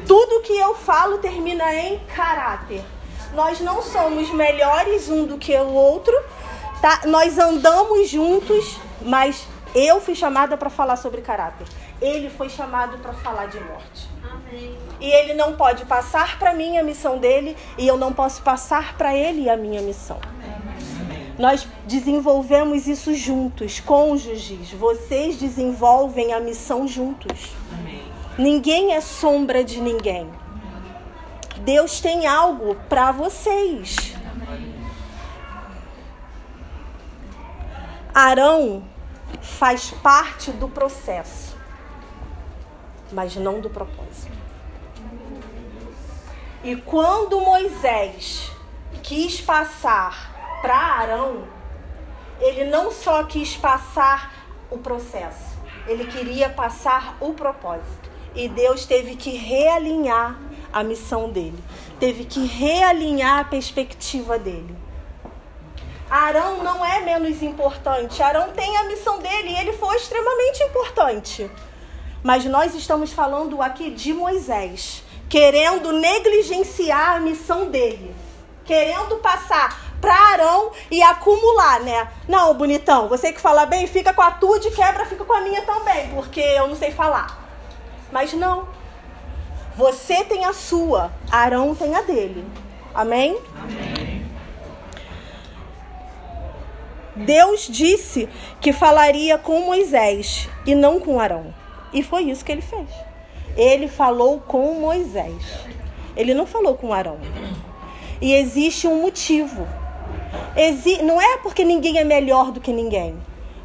Tudo 0.06 0.42
que 0.42 0.56
eu 0.56 0.74
falo 0.74 1.18
termina 1.18 1.74
em 1.74 1.98
caráter. 2.06 2.84
Nós 3.32 3.60
não 3.60 3.82
somos 3.82 4.30
melhores 4.30 5.08
um 5.08 5.26
do 5.26 5.36
que 5.36 5.54
o 5.56 5.72
outro, 5.72 6.14
tá? 6.80 7.02
Nós 7.06 7.38
andamos 7.38 8.08
juntos, 8.08 8.78
mas 9.02 9.46
eu 9.74 10.00
fui 10.00 10.14
chamada 10.14 10.56
para 10.56 10.70
falar 10.70 10.96
sobre 10.96 11.20
caráter. 11.20 11.66
Ele 12.00 12.30
foi 12.30 12.48
chamado 12.48 12.98
para 12.98 13.12
falar 13.12 13.46
de 13.46 13.58
morte. 13.60 14.08
Amém. 14.22 14.76
E 15.00 15.10
ele 15.10 15.34
não 15.34 15.54
pode 15.54 15.84
passar 15.84 16.38
para 16.38 16.52
mim 16.52 16.78
a 16.78 16.82
missão 16.82 17.18
dele 17.18 17.56
e 17.76 17.86
eu 17.86 17.96
não 17.96 18.12
posso 18.12 18.42
passar 18.42 18.96
para 18.96 19.14
ele 19.14 19.48
a 19.50 19.56
minha 19.56 19.82
missão. 19.82 20.18
Nós 21.38 21.68
desenvolvemos 21.86 22.86
isso 22.86 23.14
juntos, 23.14 23.78
cônjuges. 23.80 24.70
Vocês 24.72 25.38
desenvolvem 25.38 26.32
a 26.32 26.40
missão 26.40 26.88
juntos. 26.88 27.52
Ninguém 28.38 28.94
é 28.94 29.00
sombra 29.00 29.62
de 29.62 29.80
ninguém. 29.80 30.30
Deus 31.58 32.00
tem 32.00 32.26
algo 32.26 32.74
para 32.88 33.12
vocês. 33.12 34.14
Arão 38.14 38.82
faz 39.42 39.90
parte 39.90 40.50
do 40.50 40.68
processo, 40.68 41.54
mas 43.12 43.36
não 43.36 43.60
do 43.60 43.68
propósito. 43.68 44.35
E 46.66 46.74
quando 46.74 47.40
Moisés 47.40 48.50
quis 49.00 49.40
passar 49.40 50.58
para 50.60 50.74
Arão, 50.74 51.44
ele 52.40 52.64
não 52.64 52.90
só 52.90 53.22
quis 53.22 53.56
passar 53.56 54.34
o 54.68 54.76
processo, 54.76 55.56
ele 55.86 56.06
queria 56.06 56.48
passar 56.48 57.16
o 57.20 57.34
propósito. 57.34 58.10
E 58.34 58.48
Deus 58.48 58.84
teve 58.84 59.14
que 59.14 59.30
realinhar 59.30 60.40
a 60.72 60.82
missão 60.82 61.30
dele, 61.30 61.62
teve 62.00 62.24
que 62.24 62.44
realinhar 62.44 63.38
a 63.38 63.44
perspectiva 63.44 64.36
dele. 64.36 64.76
Arão 66.10 66.64
não 66.64 66.84
é 66.84 67.00
menos 67.00 67.44
importante. 67.44 68.20
Arão 68.20 68.50
tem 68.50 68.76
a 68.76 68.88
missão 68.88 69.20
dele 69.20 69.50
e 69.50 69.56
ele 69.56 69.72
foi 69.74 69.94
extremamente 69.94 70.64
importante. 70.64 71.48
Mas 72.24 72.44
nós 72.44 72.74
estamos 72.74 73.12
falando 73.12 73.62
aqui 73.62 73.88
de 73.88 74.12
Moisés, 74.12 75.05
querendo 75.28 75.92
negligenciar 75.92 77.16
a 77.16 77.20
missão 77.20 77.68
dele, 77.68 78.14
querendo 78.64 79.16
passar 79.16 79.86
para 80.00 80.14
Arão 80.14 80.70
e 80.90 81.02
acumular, 81.02 81.80
né? 81.80 82.08
Não, 82.28 82.54
bonitão, 82.54 83.08
você 83.08 83.32
que 83.32 83.40
fala 83.40 83.66
bem, 83.66 83.86
fica 83.86 84.12
com 84.12 84.22
a 84.22 84.30
tua 84.30 84.60
de 84.60 84.70
quebra, 84.70 85.06
fica 85.06 85.24
com 85.24 85.32
a 85.32 85.40
minha 85.40 85.62
também, 85.62 86.08
porque 86.10 86.40
eu 86.40 86.68
não 86.68 86.76
sei 86.76 86.90
falar. 86.90 87.44
Mas 88.12 88.32
não. 88.32 88.68
Você 89.74 90.24
tem 90.24 90.44
a 90.44 90.52
sua, 90.52 91.12
Arão 91.30 91.74
tem 91.74 91.94
a 91.94 92.02
dele. 92.02 92.46
Amém? 92.94 93.38
Amém. 93.60 94.26
Deus 97.16 97.66
disse 97.66 98.28
que 98.60 98.72
falaria 98.72 99.38
com 99.38 99.60
Moisés 99.60 100.48
e 100.66 100.74
não 100.74 101.00
com 101.00 101.18
Arão. 101.18 101.54
E 101.92 102.02
foi 102.02 102.24
isso 102.24 102.44
que 102.44 102.52
ele 102.52 102.60
fez. 102.60 102.88
Ele 103.56 103.88
falou 103.88 104.40
com 104.40 104.74
Moisés. 104.74 105.42
Ele 106.16 106.34
não 106.34 106.46
falou 106.46 106.74
com 106.76 106.92
Arão. 106.92 107.18
E 108.20 108.34
existe 108.34 108.86
um 108.86 109.02
motivo. 109.02 109.66
Exi 110.56 111.02
não 111.02 111.20
é 111.20 111.38
porque 111.38 111.64
ninguém 111.64 111.98
é 111.98 112.04
melhor 112.04 112.50
do 112.50 112.60
que 112.60 112.72
ninguém. 112.72 113.16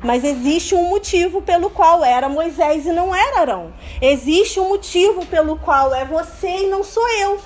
Mas 0.04 0.24
existe 0.24 0.74
um 0.74 0.90
motivo 0.90 1.42
pelo 1.42 1.70
qual 1.70 2.04
era 2.04 2.28
Moisés 2.28 2.86
e 2.86 2.92
não 2.92 3.14
era 3.14 3.42
Arão. 3.42 3.74
Existe 4.02 4.60
um 4.60 4.70
motivo 4.70 5.26
pelo 5.26 5.58
qual 5.58 5.94
é 5.94 6.06
você 6.06 6.64
e 6.64 6.68
não 6.68 6.84
sou 6.84 7.08
eu. 7.10 7.40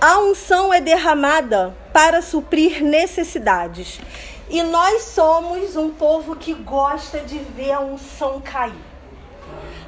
A 0.00 0.18
unção 0.18 0.72
é 0.72 0.80
derramada 0.80 1.76
para 1.92 2.22
suprir 2.22 2.82
necessidades. 2.82 4.00
E 4.48 4.62
nós 4.62 5.02
somos 5.02 5.76
um 5.76 5.90
povo 5.90 6.34
que 6.34 6.54
gosta 6.54 7.20
de 7.20 7.38
ver 7.38 7.72
a 7.72 7.80
unção 7.80 8.40
cair. 8.40 8.91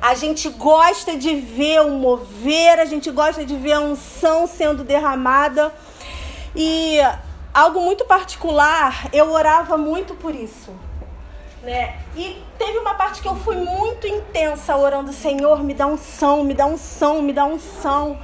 A 0.01 0.15
gente 0.15 0.49
gosta 0.51 1.17
de 1.17 1.35
ver 1.35 1.81
o 1.81 1.91
mover, 1.91 2.79
a 2.79 2.85
gente 2.85 3.11
gosta 3.11 3.45
de 3.45 3.57
ver 3.57 3.73
a 3.73 3.81
unção 3.81 4.47
sendo 4.47 4.85
derramada. 4.85 5.73
E 6.55 6.99
algo 7.53 7.81
muito 7.81 8.05
particular, 8.05 9.09
eu 9.13 9.33
orava 9.33 9.77
muito 9.77 10.15
por 10.15 10.35
isso. 10.35 10.73
Né? 11.63 11.99
E 12.15 12.43
teve 12.59 12.79
uma 12.79 12.95
parte 12.95 13.23
que 13.23 13.29
eu 13.29 13.37
fui 13.37 13.57
muito 13.57 14.07
intensa 14.07 14.77
orando, 14.77 15.13
Senhor, 15.13 15.63
me 15.63 15.73
dá 15.73 15.87
unção, 15.87 16.45
me 16.45 16.53
dá 16.53 16.67
unção, 16.67 17.23
me 17.23 17.33
dá 17.33 17.47
unção. 17.47 18.19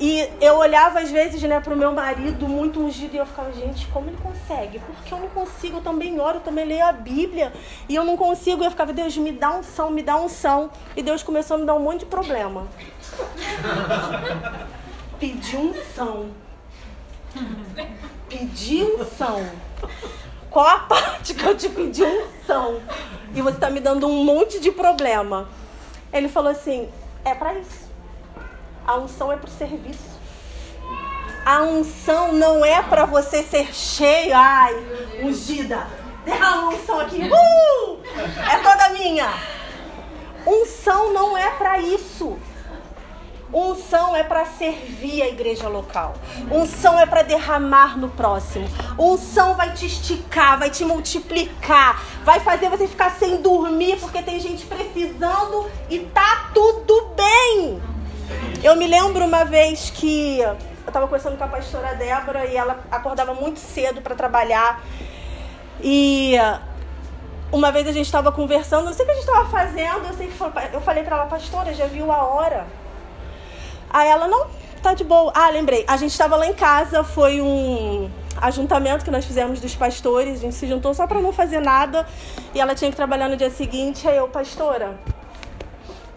E 0.00 0.30
eu 0.40 0.56
olhava 0.56 1.00
às 1.00 1.10
vezes, 1.10 1.42
né, 1.42 1.60
pro 1.60 1.76
meu 1.76 1.92
marido 1.92 2.46
muito 2.46 2.80
ungido 2.80 3.14
e 3.14 3.18
eu 3.18 3.26
ficava, 3.26 3.52
gente, 3.52 3.86
como 3.88 4.08
ele 4.08 4.16
consegue? 4.22 4.78
Porque 4.78 5.12
eu 5.12 5.18
não 5.18 5.28
consigo, 5.28 5.78
eu 5.78 5.82
também 5.82 6.20
oro, 6.20 6.36
eu 6.36 6.40
também 6.40 6.64
leio 6.64 6.86
a 6.86 6.92
Bíblia 6.92 7.52
e 7.88 7.96
eu 7.96 8.04
não 8.04 8.16
consigo. 8.16 8.62
E 8.62 8.66
eu 8.66 8.70
ficava, 8.70 8.92
Deus, 8.92 9.16
me 9.16 9.32
dá 9.32 9.50
unção, 9.50 9.90
me 9.90 10.02
dá 10.02 10.16
unção. 10.16 10.70
E 10.96 11.02
Deus 11.02 11.24
começou 11.24 11.56
a 11.56 11.58
me 11.58 11.66
dar 11.66 11.74
um 11.74 11.80
monte 11.80 12.00
de 12.00 12.06
problema. 12.06 12.68
Pedi 15.18 15.56
unção. 15.56 16.30
Pedi 18.28 18.84
unção. 18.84 19.44
Qual 20.48 20.66
a 20.66 20.78
parte 20.78 21.34
que 21.34 21.44
eu 21.44 21.56
te 21.56 21.68
pedi 21.68 22.04
unção? 22.04 22.80
E 23.34 23.42
você 23.42 23.58
tá 23.58 23.68
me 23.68 23.80
dando 23.80 24.06
um 24.06 24.24
monte 24.24 24.60
de 24.60 24.70
problema. 24.70 25.48
Ele 26.12 26.28
falou 26.28 26.52
assim: 26.52 26.88
é 27.24 27.34
para 27.34 27.54
isso. 27.54 27.87
A 28.88 28.96
unção 28.96 29.30
é 29.30 29.36
para 29.36 29.50
o 29.50 29.52
serviço. 29.52 30.18
A 31.44 31.60
unção 31.60 32.32
não 32.32 32.64
é 32.64 32.80
para 32.82 33.04
você 33.04 33.42
ser 33.42 33.74
cheio, 33.74 34.34
ai, 34.34 34.74
ungida. 35.22 35.86
Derrama 36.24 36.70
unção 36.70 36.98
aqui, 36.98 37.20
uh! 37.20 38.00
É 38.50 38.56
toda 38.62 38.88
minha. 38.98 39.28
Unção 40.46 41.12
não 41.12 41.36
é 41.36 41.50
para 41.50 41.78
isso. 41.78 42.38
Unção 43.52 44.16
é 44.16 44.22
para 44.22 44.46
servir 44.46 45.20
a 45.20 45.28
igreja 45.28 45.68
local. 45.68 46.14
Unção 46.50 46.98
é 46.98 47.04
para 47.04 47.20
derramar 47.20 47.98
no 47.98 48.08
próximo. 48.08 48.66
Unção 48.98 49.54
vai 49.54 49.74
te 49.74 49.84
esticar, 49.84 50.58
vai 50.58 50.70
te 50.70 50.82
multiplicar, 50.86 52.02
vai 52.24 52.40
fazer 52.40 52.70
você 52.70 52.88
ficar 52.88 53.10
sem 53.18 53.42
dormir 53.42 53.98
porque 54.00 54.22
tem 54.22 54.40
gente 54.40 54.64
precisando 54.64 55.70
e 55.90 55.98
tá 55.98 56.48
tudo 56.54 57.12
bem. 57.14 57.97
Eu 58.60 58.74
me 58.74 58.88
lembro 58.88 59.24
uma 59.24 59.44
vez 59.44 59.88
que 59.90 60.40
eu 60.40 60.56
estava 60.86 61.06
conversando 61.06 61.38
com 61.38 61.44
a 61.44 61.48
pastora 61.48 61.94
Débora 61.94 62.44
e 62.44 62.56
ela 62.56 62.80
acordava 62.90 63.32
muito 63.32 63.60
cedo 63.60 64.02
para 64.02 64.16
trabalhar. 64.16 64.82
E 65.80 66.34
uma 67.52 67.70
vez 67.70 67.86
a 67.86 67.92
gente 67.92 68.06
estava 68.06 68.32
conversando, 68.32 68.86
não 68.86 68.92
sei 68.92 69.04
o 69.04 69.06
que 69.06 69.12
a 69.12 69.14
gente 69.14 69.28
estava 69.28 69.48
fazendo, 69.48 70.06
eu, 70.08 70.12
sei 70.14 70.26
que 70.26 70.42
eu 70.72 70.80
falei 70.80 71.04
para 71.04 71.18
ela, 71.18 71.26
pastora, 71.26 71.72
já 71.72 71.86
viu 71.86 72.10
a 72.10 72.24
hora? 72.24 72.66
Aí 73.90 74.08
ela, 74.08 74.26
não, 74.26 74.48
tá 74.82 74.92
de 74.92 75.04
boa. 75.04 75.32
Ah, 75.36 75.50
lembrei, 75.50 75.84
a 75.86 75.96
gente 75.96 76.10
estava 76.10 76.34
lá 76.34 76.46
em 76.46 76.52
casa, 76.52 77.04
foi 77.04 77.40
um 77.40 78.10
ajuntamento 78.40 79.04
que 79.04 79.10
nós 79.10 79.24
fizemos 79.24 79.60
dos 79.60 79.76
pastores, 79.76 80.38
a 80.38 80.42
gente 80.42 80.56
se 80.56 80.66
juntou 80.66 80.92
só 80.94 81.06
para 81.06 81.20
não 81.20 81.32
fazer 81.32 81.60
nada 81.60 82.06
e 82.52 82.60
ela 82.60 82.74
tinha 82.74 82.90
que 82.90 82.96
trabalhar 82.96 83.28
no 83.28 83.36
dia 83.36 83.50
seguinte. 83.50 84.06
Aí 84.08 84.16
eu, 84.16 84.26
pastora, 84.26 84.98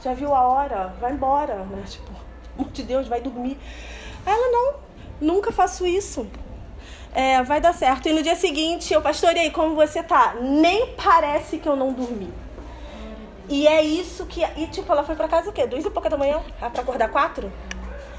já 0.03 0.13
viu 0.15 0.33
a 0.33 0.41
hora? 0.41 0.93
Vai 0.99 1.11
embora, 1.11 1.55
né? 1.65 1.83
Tipo, 1.87 2.10
amor 2.57 2.71
de 2.71 2.83
Deus, 2.83 3.07
vai 3.07 3.21
dormir. 3.21 3.57
Ela, 4.25 4.51
não, 4.51 4.73
nunca 5.19 5.51
faço 5.51 5.85
isso. 5.85 6.27
É, 7.13 7.43
vai 7.43 7.59
dar 7.59 7.73
certo. 7.73 8.07
E 8.07 8.13
no 8.13 8.23
dia 8.23 8.35
seguinte, 8.35 8.93
eu, 8.93 9.01
pastor, 9.01 9.31
aí, 9.31 9.51
como 9.51 9.75
você 9.75 10.01
tá? 10.01 10.35
Nem 10.39 10.93
parece 10.95 11.57
que 11.57 11.67
eu 11.67 11.75
não 11.75 11.91
dormi. 11.91 12.31
E 13.49 13.67
é 13.67 13.83
isso 13.83 14.25
que. 14.25 14.41
E 14.55 14.67
tipo, 14.67 14.91
ela 14.91 15.03
foi 15.03 15.15
pra 15.15 15.27
casa 15.27 15.49
o 15.49 15.53
quê? 15.53 15.67
Duas 15.67 15.83
e 15.83 15.89
pouca 15.89 16.09
da 16.09 16.17
manhã? 16.17 16.41
Ah, 16.61 16.69
pra 16.69 16.83
acordar 16.83 17.09
quatro? 17.09 17.51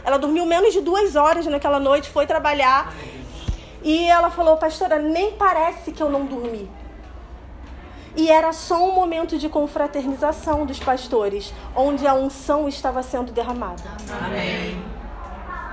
Ela 0.04 0.18
dormiu 0.18 0.44
menos 0.44 0.72
de 0.72 0.80
duas 0.80 1.16
horas 1.16 1.46
naquela 1.46 1.80
noite, 1.80 2.10
foi 2.10 2.26
trabalhar. 2.26 2.92
E 3.82 4.04
ela 4.08 4.30
falou, 4.30 4.56
pastora, 4.56 4.98
nem 4.98 5.32
parece 5.32 5.92
que 5.92 6.02
eu 6.02 6.10
não 6.10 6.26
dormi. 6.26 6.70
E 8.14 8.30
era 8.30 8.52
só 8.52 8.88
um 8.88 8.94
momento 8.94 9.38
de 9.38 9.48
confraternização 9.48 10.66
dos 10.66 10.78
pastores, 10.78 11.52
onde 11.74 12.06
a 12.06 12.14
unção 12.14 12.68
estava 12.68 13.02
sendo 13.02 13.32
derramada. 13.32 13.82
Amém. 14.26 14.82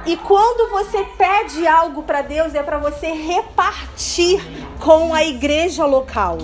E 0.05 0.15
quando 0.15 0.71
você 0.71 1.03
pede 1.17 1.67
algo 1.67 2.03
para 2.03 2.21
Deus, 2.21 2.55
é 2.55 2.63
para 2.63 2.77
você 2.77 3.07
repartir 3.07 4.41
com 4.79 5.13
a 5.13 5.23
igreja 5.23 5.85
local. 5.85 6.37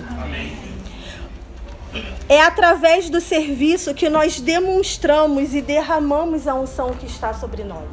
É 2.28 2.42
através 2.42 3.10
do 3.10 3.22
serviço 3.22 3.94
que 3.94 4.10
nós 4.10 4.40
demonstramos 4.42 5.54
e 5.54 5.62
derramamos 5.62 6.48
a 6.48 6.56
unção 6.56 6.92
que 6.94 7.06
está 7.06 7.34
sobre 7.34 7.64
nós. 7.64 7.88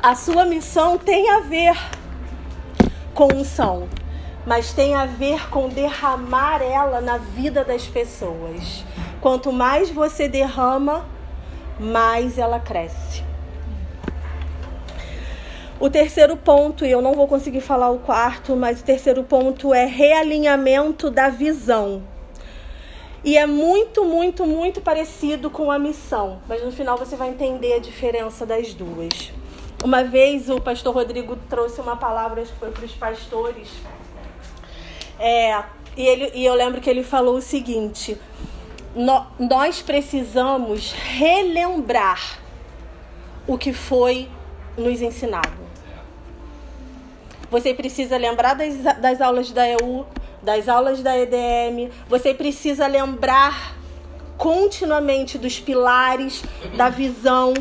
A 0.00 0.14
sua 0.14 0.44
missão 0.44 0.96
tem 0.96 1.28
a 1.28 1.40
ver 1.40 1.76
com 3.12 3.34
unção, 3.34 3.88
mas 4.46 4.72
tem 4.72 4.94
a 4.94 5.04
ver 5.06 5.50
com 5.50 5.68
derramar 5.68 6.62
ela 6.62 7.00
na 7.00 7.18
vida 7.18 7.64
das 7.64 7.88
pessoas. 7.88 8.84
Quanto 9.20 9.50
mais 9.50 9.90
você 9.90 10.28
derrama, 10.28 11.04
mais 11.80 12.38
ela 12.38 12.60
cresce. 12.60 13.24
O 15.80 15.90
terceiro 15.90 16.36
ponto, 16.36 16.86
e 16.86 16.90
eu 16.92 17.02
não 17.02 17.14
vou 17.14 17.26
conseguir 17.26 17.60
falar 17.60 17.90
o 17.90 17.98
quarto, 17.98 18.54
mas 18.54 18.80
o 18.80 18.84
terceiro 18.84 19.24
ponto 19.24 19.74
é 19.74 19.84
realinhamento 19.84 21.10
da 21.10 21.28
visão. 21.28 22.04
E 23.24 23.36
é 23.36 23.46
muito, 23.46 24.04
muito, 24.04 24.46
muito 24.46 24.80
parecido 24.80 25.50
com 25.50 25.72
a 25.72 25.78
missão, 25.78 26.38
mas 26.48 26.64
no 26.64 26.70
final 26.70 26.96
você 26.96 27.16
vai 27.16 27.30
entender 27.30 27.72
a 27.72 27.80
diferença 27.80 28.46
das 28.46 28.72
duas. 28.72 29.36
Uma 29.84 30.02
vez 30.02 30.50
o 30.50 30.60
pastor 30.60 30.94
Rodrigo 30.94 31.36
trouxe 31.48 31.80
uma 31.80 31.96
palavra, 31.96 32.42
acho 32.42 32.52
que 32.52 32.58
foi 32.58 32.70
para 32.70 32.84
os 32.84 32.92
pastores, 32.92 33.68
é, 35.18 35.62
e, 35.96 36.06
ele, 36.06 36.30
e 36.34 36.44
eu 36.44 36.54
lembro 36.54 36.80
que 36.80 36.88
ele 36.88 37.02
falou 37.02 37.36
o 37.36 37.42
seguinte: 37.42 38.18
no, 38.94 39.26
nós 39.38 39.82
precisamos 39.82 40.92
relembrar 40.92 42.38
o 43.46 43.58
que 43.58 43.72
foi 43.72 44.28
nos 44.76 45.02
ensinado. 45.02 45.68
Você 47.50 47.72
precisa 47.72 48.16
lembrar 48.16 48.54
das, 48.54 48.76
das 49.00 49.20
aulas 49.20 49.50
da 49.50 49.66
EU, 49.68 50.06
das 50.42 50.68
aulas 50.68 51.02
da 51.02 51.18
EDM, 51.18 51.90
você 52.08 52.34
precisa 52.34 52.86
lembrar 52.86 53.76
continuamente 54.36 55.38
dos 55.38 55.58
pilares, 55.58 56.44
da 56.76 56.88
visão. 56.88 57.54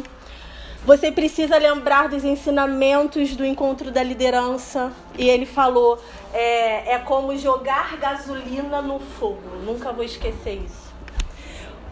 Você 0.87 1.11
precisa 1.11 1.57
lembrar 1.57 2.07
dos 2.07 2.23
ensinamentos 2.23 3.35
do 3.35 3.45
encontro 3.45 3.91
da 3.91 4.01
liderança. 4.01 4.89
E 5.17 5.29
ele 5.29 5.45
falou: 5.45 5.99
é, 6.33 6.93
é 6.93 6.99
como 6.99 7.35
jogar 7.35 7.97
gasolina 7.97 8.81
no 8.81 8.97
fogo. 8.97 9.57
Nunca 9.65 9.91
vou 9.91 10.05
esquecer 10.05 10.61
isso. 10.65 10.87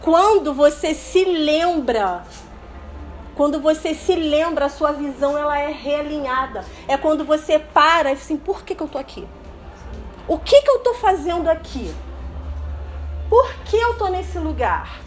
Quando 0.00 0.54
você 0.54 0.94
se 0.94 1.26
lembra 1.26 2.24
quando 3.34 3.60
você 3.60 3.92
se 3.92 4.14
lembra, 4.14 4.64
a 4.64 4.70
sua 4.70 4.92
visão 4.92 5.36
ela 5.36 5.58
é 5.58 5.70
realinhada. 5.70 6.64
É 6.88 6.96
quando 6.96 7.22
você 7.22 7.58
para 7.58 8.08
e 8.08 8.14
assim, 8.14 8.38
por 8.38 8.64
que, 8.64 8.74
que 8.74 8.82
eu 8.82 8.88
tô 8.88 8.96
aqui? 8.96 9.28
O 10.26 10.38
que, 10.38 10.62
que 10.62 10.70
eu 10.70 10.78
tô 10.78 10.94
fazendo 10.94 11.46
aqui? 11.50 11.94
Por 13.28 13.52
que 13.66 13.76
eu 13.76 13.98
tô 13.98 14.08
nesse 14.08 14.38
lugar? 14.38 15.05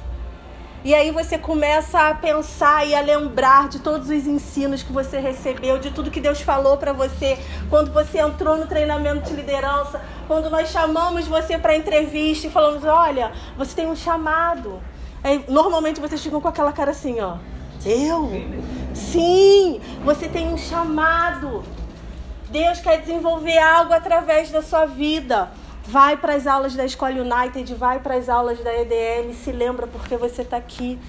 E 0.89 0.95
aí 0.95 1.11
você 1.11 1.37
começa 1.37 2.09
a 2.09 2.15
pensar 2.15 2.83
e 2.83 2.95
a 2.95 3.01
lembrar 3.01 3.69
de 3.69 3.77
todos 3.77 4.09
os 4.09 4.25
ensinos 4.25 4.81
que 4.81 4.91
você 4.91 5.19
recebeu, 5.19 5.77
de 5.77 5.91
tudo 5.91 6.09
que 6.09 6.19
Deus 6.19 6.41
falou 6.41 6.77
para 6.77 6.91
você 6.93 7.37
quando 7.69 7.93
você 7.93 8.17
entrou 8.17 8.57
no 8.57 8.65
treinamento 8.65 9.29
de 9.29 9.35
liderança, 9.35 10.01
quando 10.27 10.49
nós 10.49 10.69
chamamos 10.69 11.27
você 11.27 11.59
para 11.59 11.75
entrevista 11.75 12.47
e 12.47 12.49
falamos: 12.49 12.83
"Olha, 12.83 13.31
você 13.55 13.75
tem 13.75 13.85
um 13.85 13.95
chamado". 13.95 14.81
Aí, 15.23 15.45
normalmente 15.47 16.01
vocês 16.01 16.23
ficam 16.23 16.41
com 16.41 16.47
aquela 16.47 16.71
cara 16.71 16.89
assim, 16.89 17.19
ó. 17.19 17.37
Eu? 17.85 18.31
Sim, 18.95 19.79
você 20.03 20.27
tem 20.27 20.51
um 20.51 20.57
chamado. 20.57 21.63
Deus 22.49 22.79
quer 22.79 22.99
desenvolver 22.99 23.59
algo 23.59 23.93
através 23.93 24.49
da 24.49 24.63
sua 24.63 24.87
vida. 24.87 25.51
Vai 25.89 26.15
para 26.15 26.35
as 26.35 26.45
aulas 26.45 26.75
da 26.75 26.85
Escola 26.85 27.15
United, 27.15 27.73
vai 27.73 27.99
para 27.99 28.13
as 28.13 28.29
aulas 28.29 28.59
da 28.59 28.71
EDM, 28.71 29.33
se 29.33 29.51
lembra 29.51 29.87
porque 29.87 30.15
você 30.15 30.43
está 30.43 30.55
aqui. 30.55 30.99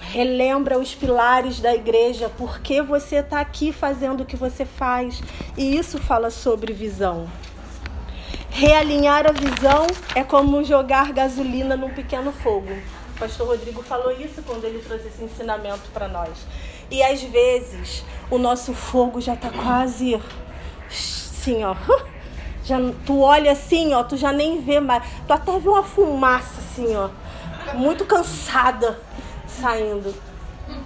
Relembra 0.00 0.76
os 0.76 0.96
pilares 0.96 1.60
da 1.60 1.72
igreja, 1.72 2.28
porque 2.36 2.82
você 2.82 3.18
está 3.18 3.38
aqui 3.38 3.72
fazendo 3.72 4.24
o 4.24 4.26
que 4.26 4.34
você 4.36 4.64
faz. 4.64 5.22
E 5.56 5.76
isso 5.76 5.96
fala 6.00 6.28
sobre 6.28 6.72
visão. 6.72 7.28
Realinhar 8.50 9.28
a 9.28 9.32
visão 9.32 9.86
é 10.16 10.24
como 10.24 10.64
jogar 10.64 11.12
gasolina 11.12 11.76
num 11.76 11.90
pequeno 11.90 12.32
fogo. 12.32 12.72
O 13.14 13.18
pastor 13.20 13.46
Rodrigo 13.46 13.80
falou 13.80 14.10
isso 14.10 14.42
quando 14.42 14.64
ele 14.64 14.80
trouxe 14.80 15.06
esse 15.06 15.22
ensinamento 15.22 15.88
para 15.94 16.08
nós. 16.08 16.36
E 16.90 17.00
às 17.00 17.22
vezes 17.22 18.02
o 18.28 18.38
nosso 18.38 18.74
fogo 18.74 19.20
já 19.20 19.34
está 19.34 19.50
quase 19.50 20.20
assim, 20.90 21.62
ó. 21.62 21.76
Já, 22.66 22.78
tu 23.06 23.20
olha 23.20 23.52
assim, 23.52 23.94
ó, 23.94 24.02
tu 24.02 24.16
já 24.16 24.32
nem 24.32 24.60
vê 24.60 24.80
mais. 24.80 25.04
Tu 25.24 25.32
até 25.32 25.56
vê 25.56 25.68
uma 25.68 25.84
fumaça 25.84 26.58
assim, 26.58 26.96
ó. 26.96 27.10
Muito 27.74 28.04
cansada 28.04 28.98
saindo. 29.46 30.12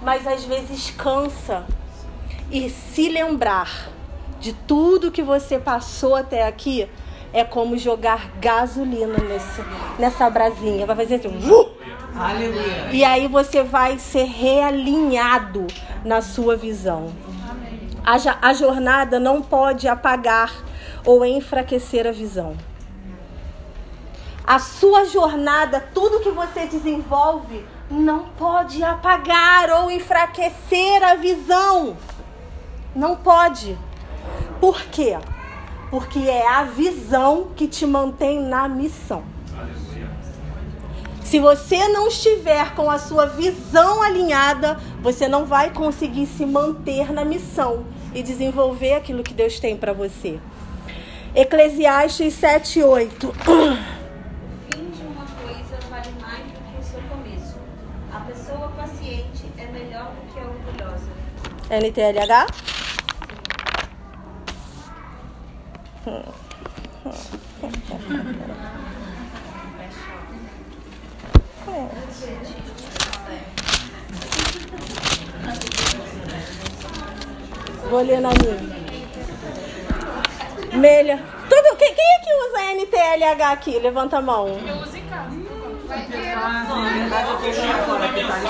Mas 0.03 0.27
às 0.27 0.45
vezes 0.45 0.91
cansa. 0.91 1.65
E 2.51 2.69
se 2.69 3.09
lembrar 3.09 3.89
de 4.39 4.53
tudo 4.53 5.11
que 5.11 5.23
você 5.23 5.57
passou 5.57 6.15
até 6.15 6.45
aqui 6.45 6.87
é 7.33 7.43
como 7.43 7.75
jogar 7.79 8.29
gasolina 8.39 9.17
nesse, 9.17 9.63
nessa 9.97 10.29
brasinha. 10.29 10.85
Vai 10.85 10.95
fazer 10.95 11.15
assim. 11.15 11.29
Uh! 11.29 11.71
Aleluia. 12.15 12.89
E 12.91 13.03
aí 13.03 13.27
você 13.27 13.63
vai 13.63 13.97
ser 13.97 14.25
realinhado 14.25 15.65
na 16.05 16.21
sua 16.21 16.55
visão. 16.55 17.11
A, 18.05 18.49
a 18.49 18.53
jornada 18.53 19.19
não 19.19 19.41
pode 19.41 19.87
apagar 19.87 20.53
ou 21.05 21.25
enfraquecer 21.25 22.07
a 22.07 22.11
visão. 22.11 22.55
A 24.45 24.59
sua 24.59 25.05
jornada, 25.05 25.79
tudo 25.93 26.19
que 26.19 26.31
você 26.31 26.65
desenvolve, 26.65 27.63
não 27.89 28.25
pode 28.37 28.83
apagar 28.83 29.69
ou 29.69 29.91
enfraquecer 29.91 31.03
a 31.03 31.15
visão. 31.15 31.95
Não 32.95 33.15
pode. 33.15 33.77
Por 34.59 34.81
quê? 34.83 35.17
Porque 35.89 36.19
é 36.19 36.47
a 36.47 36.63
visão 36.63 37.49
que 37.55 37.67
te 37.67 37.85
mantém 37.85 38.41
na 38.41 38.67
missão. 38.67 39.23
Se 41.23 41.39
você 41.39 41.87
não 41.87 42.09
estiver 42.09 42.75
com 42.75 42.91
a 42.91 42.99
sua 42.99 43.25
visão 43.25 44.01
alinhada, 44.01 44.77
você 45.01 45.29
não 45.29 45.45
vai 45.45 45.69
conseguir 45.69 46.25
se 46.25 46.45
manter 46.45 47.13
na 47.13 47.23
missão 47.23 47.85
e 48.13 48.21
desenvolver 48.21 48.95
aquilo 48.95 49.23
que 49.23 49.33
Deus 49.33 49.57
tem 49.57 49.77
para 49.77 49.93
você. 49.93 50.41
Eclesiastes 51.33 52.33
7, 52.33 52.83
8. 52.83 53.29
O 53.29 53.33
fim 53.33 54.89
de 54.89 55.01
uma 55.01 55.25
coisa 55.25 55.77
vale 55.89 56.11
mais 56.19 56.43
do 56.43 56.59
que 56.59 56.77
o 56.77 56.83
seu 56.83 57.01
começo. 57.03 57.55
A 58.13 58.19
pessoa 58.19 58.67
paciente 58.75 59.45
é 59.57 59.65
melhor 59.67 60.11
do 60.11 60.33
que 60.33 60.39
a 60.39 60.43
orgulhosa. 60.43 61.09
NTLH? 61.69 62.47
Vou 77.89 78.01
ler 78.01 78.19
na 78.19 78.29
minha. 78.31 78.80
Melha. 80.73 81.19
Tudo, 81.49 81.75
quem, 81.77 81.93
quem 81.93 82.05
é 82.05 82.19
que 82.19 82.33
usa 82.33 82.73
NTLH 82.73 83.51
aqui? 83.51 83.79
Levanta 83.79 84.17
a 84.17 84.21
mão. 84.21 84.47
Eu 84.47 84.75
uso 84.77 84.97
em 84.97 85.05
casa. 85.05 85.29
Não, 85.91 86.83
na 86.83 86.89
verdade 86.89 87.29
eu 87.29 87.37
tô 87.37 87.47
achando 87.47 87.71
agora 87.71 88.07
que 88.13 88.21
tá 88.23 88.27
tá 88.27 88.41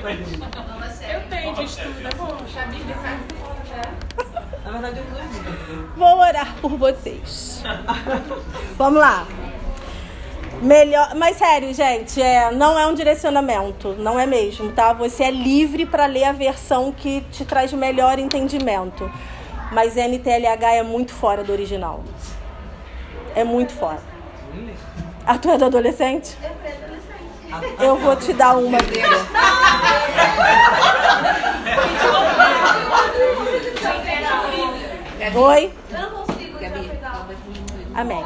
tá 0.00 1.12
Eu 1.12 1.20
tenho 1.30 1.54
de 1.54 1.64
estudo, 1.64 2.06
é 2.06 2.14
bom. 2.16 2.36
Na 4.64 4.70
verdade 4.72 4.98
eu 4.98 5.86
Vou 5.96 6.18
orar 6.18 6.54
por 6.60 6.76
vocês. 6.76 7.62
Vamos 8.76 9.00
lá. 9.00 9.26
Melhor, 10.62 11.14
mas 11.14 11.36
sério, 11.36 11.72
gente, 11.74 12.20
é, 12.20 12.50
não 12.50 12.78
é 12.78 12.86
um 12.86 12.94
direcionamento, 12.94 13.94
não 13.98 14.18
é 14.18 14.26
mesmo, 14.26 14.72
tá? 14.72 14.92
Você 14.94 15.24
é 15.24 15.30
livre 15.30 15.84
para 15.84 16.06
ler 16.06 16.24
a 16.24 16.32
versão 16.32 16.90
que 16.92 17.20
te 17.30 17.44
traz 17.44 17.72
melhor 17.72 18.18
entendimento. 18.18 19.10
Mas 19.72 19.96
NTLH 19.96 20.76
é 20.76 20.82
muito 20.82 21.12
fora 21.12 21.44
do 21.44 21.52
original. 21.52 22.02
É 23.34 23.44
muito 23.44 23.72
fora. 23.72 24.00
A 25.26 25.36
tua 25.36 25.54
é 25.54 25.58
do 25.58 25.64
adolescente? 25.66 26.36
Eu 27.80 27.96
vou 27.96 28.16
te 28.16 28.32
dar 28.32 28.56
uma, 28.56 28.78
Bíblia. 28.78 29.06
Oi? 35.34 35.72
Eu 35.90 35.98
não 35.98 36.10
consigo 36.24 36.56
interpretar. 36.56 37.26
Amém. 37.96 38.22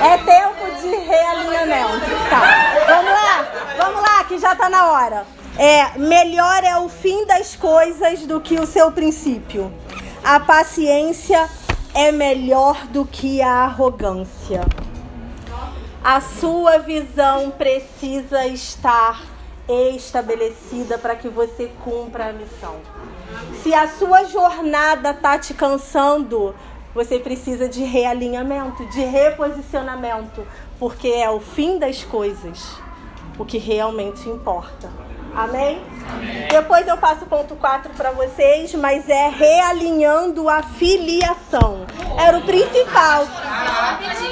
É 0.00 0.18
tempo 0.18 0.80
de 0.80 0.96
realinhamento. 0.96 2.06
Tá. 2.30 2.40
Vamos 2.86 3.10
lá. 3.10 3.48
Vamos 3.76 4.02
lá, 4.02 4.24
que 4.24 4.38
já 4.38 4.54
tá 4.54 4.68
na 4.68 4.86
hora. 4.92 5.26
É, 5.58 5.98
melhor 5.98 6.62
é 6.62 6.76
o 6.78 6.88
fim 6.88 7.26
das 7.26 7.56
coisas 7.56 8.20
do 8.20 8.40
que 8.40 8.54
o 8.58 8.66
seu 8.66 8.92
princípio. 8.92 9.72
A 10.22 10.38
paciência 10.38 11.50
é 11.92 12.12
melhor 12.12 12.86
do 12.86 13.04
que 13.04 13.42
a 13.42 13.64
arrogância. 13.64 14.60
A 16.04 16.20
sua 16.20 16.78
visão 16.78 17.50
precisa 17.50 18.46
estar 18.46 19.20
estabelecida 19.68 20.98
para 20.98 21.16
que 21.16 21.28
você 21.28 21.70
cumpra 21.84 22.28
a 22.28 22.32
missão. 22.32 22.76
Se 23.62 23.74
a 23.74 23.88
sua 23.88 24.24
jornada 24.24 25.14
tá 25.14 25.38
te 25.38 25.54
cansando, 25.54 26.54
você 26.94 27.18
precisa 27.18 27.68
de 27.68 27.82
realinhamento, 27.82 28.84
de 28.86 29.00
reposicionamento, 29.00 30.46
porque 30.78 31.08
é 31.08 31.30
o 31.30 31.40
fim 31.40 31.78
das 31.78 32.04
coisas 32.04 32.80
o 33.38 33.44
que 33.44 33.58
realmente 33.58 34.28
importa. 34.28 34.90
Amém? 35.34 35.82
Depois 36.50 36.86
eu 36.86 36.96
passo 36.98 37.24
o 37.24 37.26
ponto 37.26 37.56
4 37.56 37.92
para 37.94 38.10
vocês, 38.10 38.74
mas 38.74 39.08
é 39.08 39.28
realinhando 39.28 40.48
a 40.48 40.62
filiação. 40.62 41.86
Era 42.18 42.36
o 42.36 42.42
principal. 42.42 43.26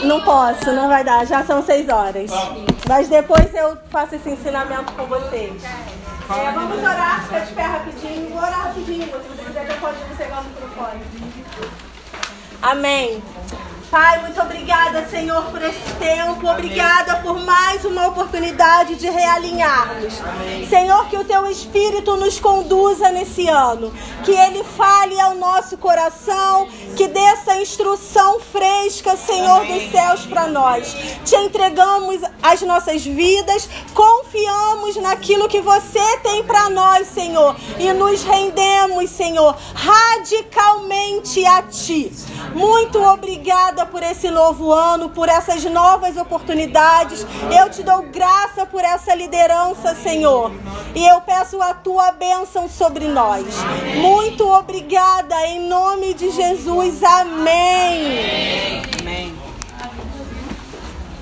Não 0.04 0.20
posso, 0.22 0.70
não 0.72 0.88
vai 0.88 1.02
dar, 1.02 1.26
já 1.26 1.42
são 1.42 1.62
seis 1.62 1.88
horas. 1.88 2.30
Mas 2.86 3.08
depois 3.08 3.54
eu 3.54 3.78
faço 3.88 4.14
esse 4.16 4.28
ensinamento 4.28 4.92
com 4.92 5.06
vocês. 5.06 5.62
É, 5.64 6.52
vamos 6.52 6.78
orar, 6.78 7.24
fica 7.24 7.40
de 7.40 7.52
pé 7.54 7.62
rapidinho. 7.62 8.28
Vou 8.28 8.38
orar 8.38 8.66
rapidinho, 8.66 9.04
se 9.04 9.10
você 9.10 9.42
quiser, 9.42 9.66
depois 9.66 9.96
você 9.96 10.22
pegar 10.22 10.40
o 10.40 10.44
microfone. 10.44 11.89
Amém. 12.62 13.22
Pai, 13.90 14.20
muito 14.20 14.40
obrigada, 14.40 15.04
Senhor, 15.08 15.42
por 15.46 15.60
esse 15.60 15.94
tempo. 15.98 16.48
Obrigada 16.48 17.16
por 17.16 17.40
mais 17.40 17.84
uma 17.84 18.06
oportunidade 18.06 18.94
de 18.94 19.10
realinharmos. 19.10 20.14
Senhor, 20.68 21.08
que 21.08 21.16
o 21.16 21.24
teu 21.24 21.44
Espírito 21.50 22.14
nos 22.14 22.38
conduza 22.38 23.10
nesse 23.10 23.48
ano. 23.48 23.92
Que 24.24 24.30
ele 24.30 24.62
fale 24.62 25.20
ao 25.20 25.34
nosso 25.34 25.76
coração. 25.76 26.68
Que 26.96 27.08
dê 27.08 27.18
essa 27.18 27.56
instrução 27.56 28.38
fresca, 28.38 29.16
Senhor 29.16 29.66
dos 29.66 29.90
céus, 29.90 30.24
para 30.24 30.46
nós. 30.46 30.94
Te 31.24 31.34
entregamos 31.34 32.20
as 32.40 32.62
nossas 32.62 33.04
vidas. 33.04 33.68
Confiamos 33.92 34.94
naquilo 34.98 35.48
que 35.48 35.60
você 35.60 36.18
tem 36.18 36.44
para 36.44 36.70
nós, 36.70 37.08
Senhor. 37.08 37.56
E 37.76 37.92
nos 37.92 38.22
rendemos, 38.22 39.10
Senhor, 39.10 39.56
radicalmente 39.74 41.44
a 41.44 41.62
Ti. 41.62 42.12
Muito 42.54 43.02
obrigada 43.02 43.79
por 43.86 44.02
esse 44.02 44.30
novo 44.30 44.72
ano, 44.72 45.10
por 45.10 45.28
essas 45.28 45.64
novas 45.64 46.16
oportunidades. 46.16 47.26
Eu 47.56 47.70
te 47.70 47.82
dou 47.82 48.02
graça 48.02 48.64
por 48.66 48.82
essa 48.82 49.14
liderança, 49.14 49.94
Senhor. 49.94 50.52
E 50.94 51.06
eu 51.06 51.20
peço 51.20 51.60
a 51.62 51.74
tua 51.74 52.12
bênção 52.12 52.68
sobre 52.68 53.06
nós. 53.08 53.44
Muito 54.00 54.48
obrigada, 54.48 55.46
em 55.46 55.68
nome 55.68 56.14
de 56.14 56.30
Jesus. 56.30 57.02
Amém. 57.02 58.82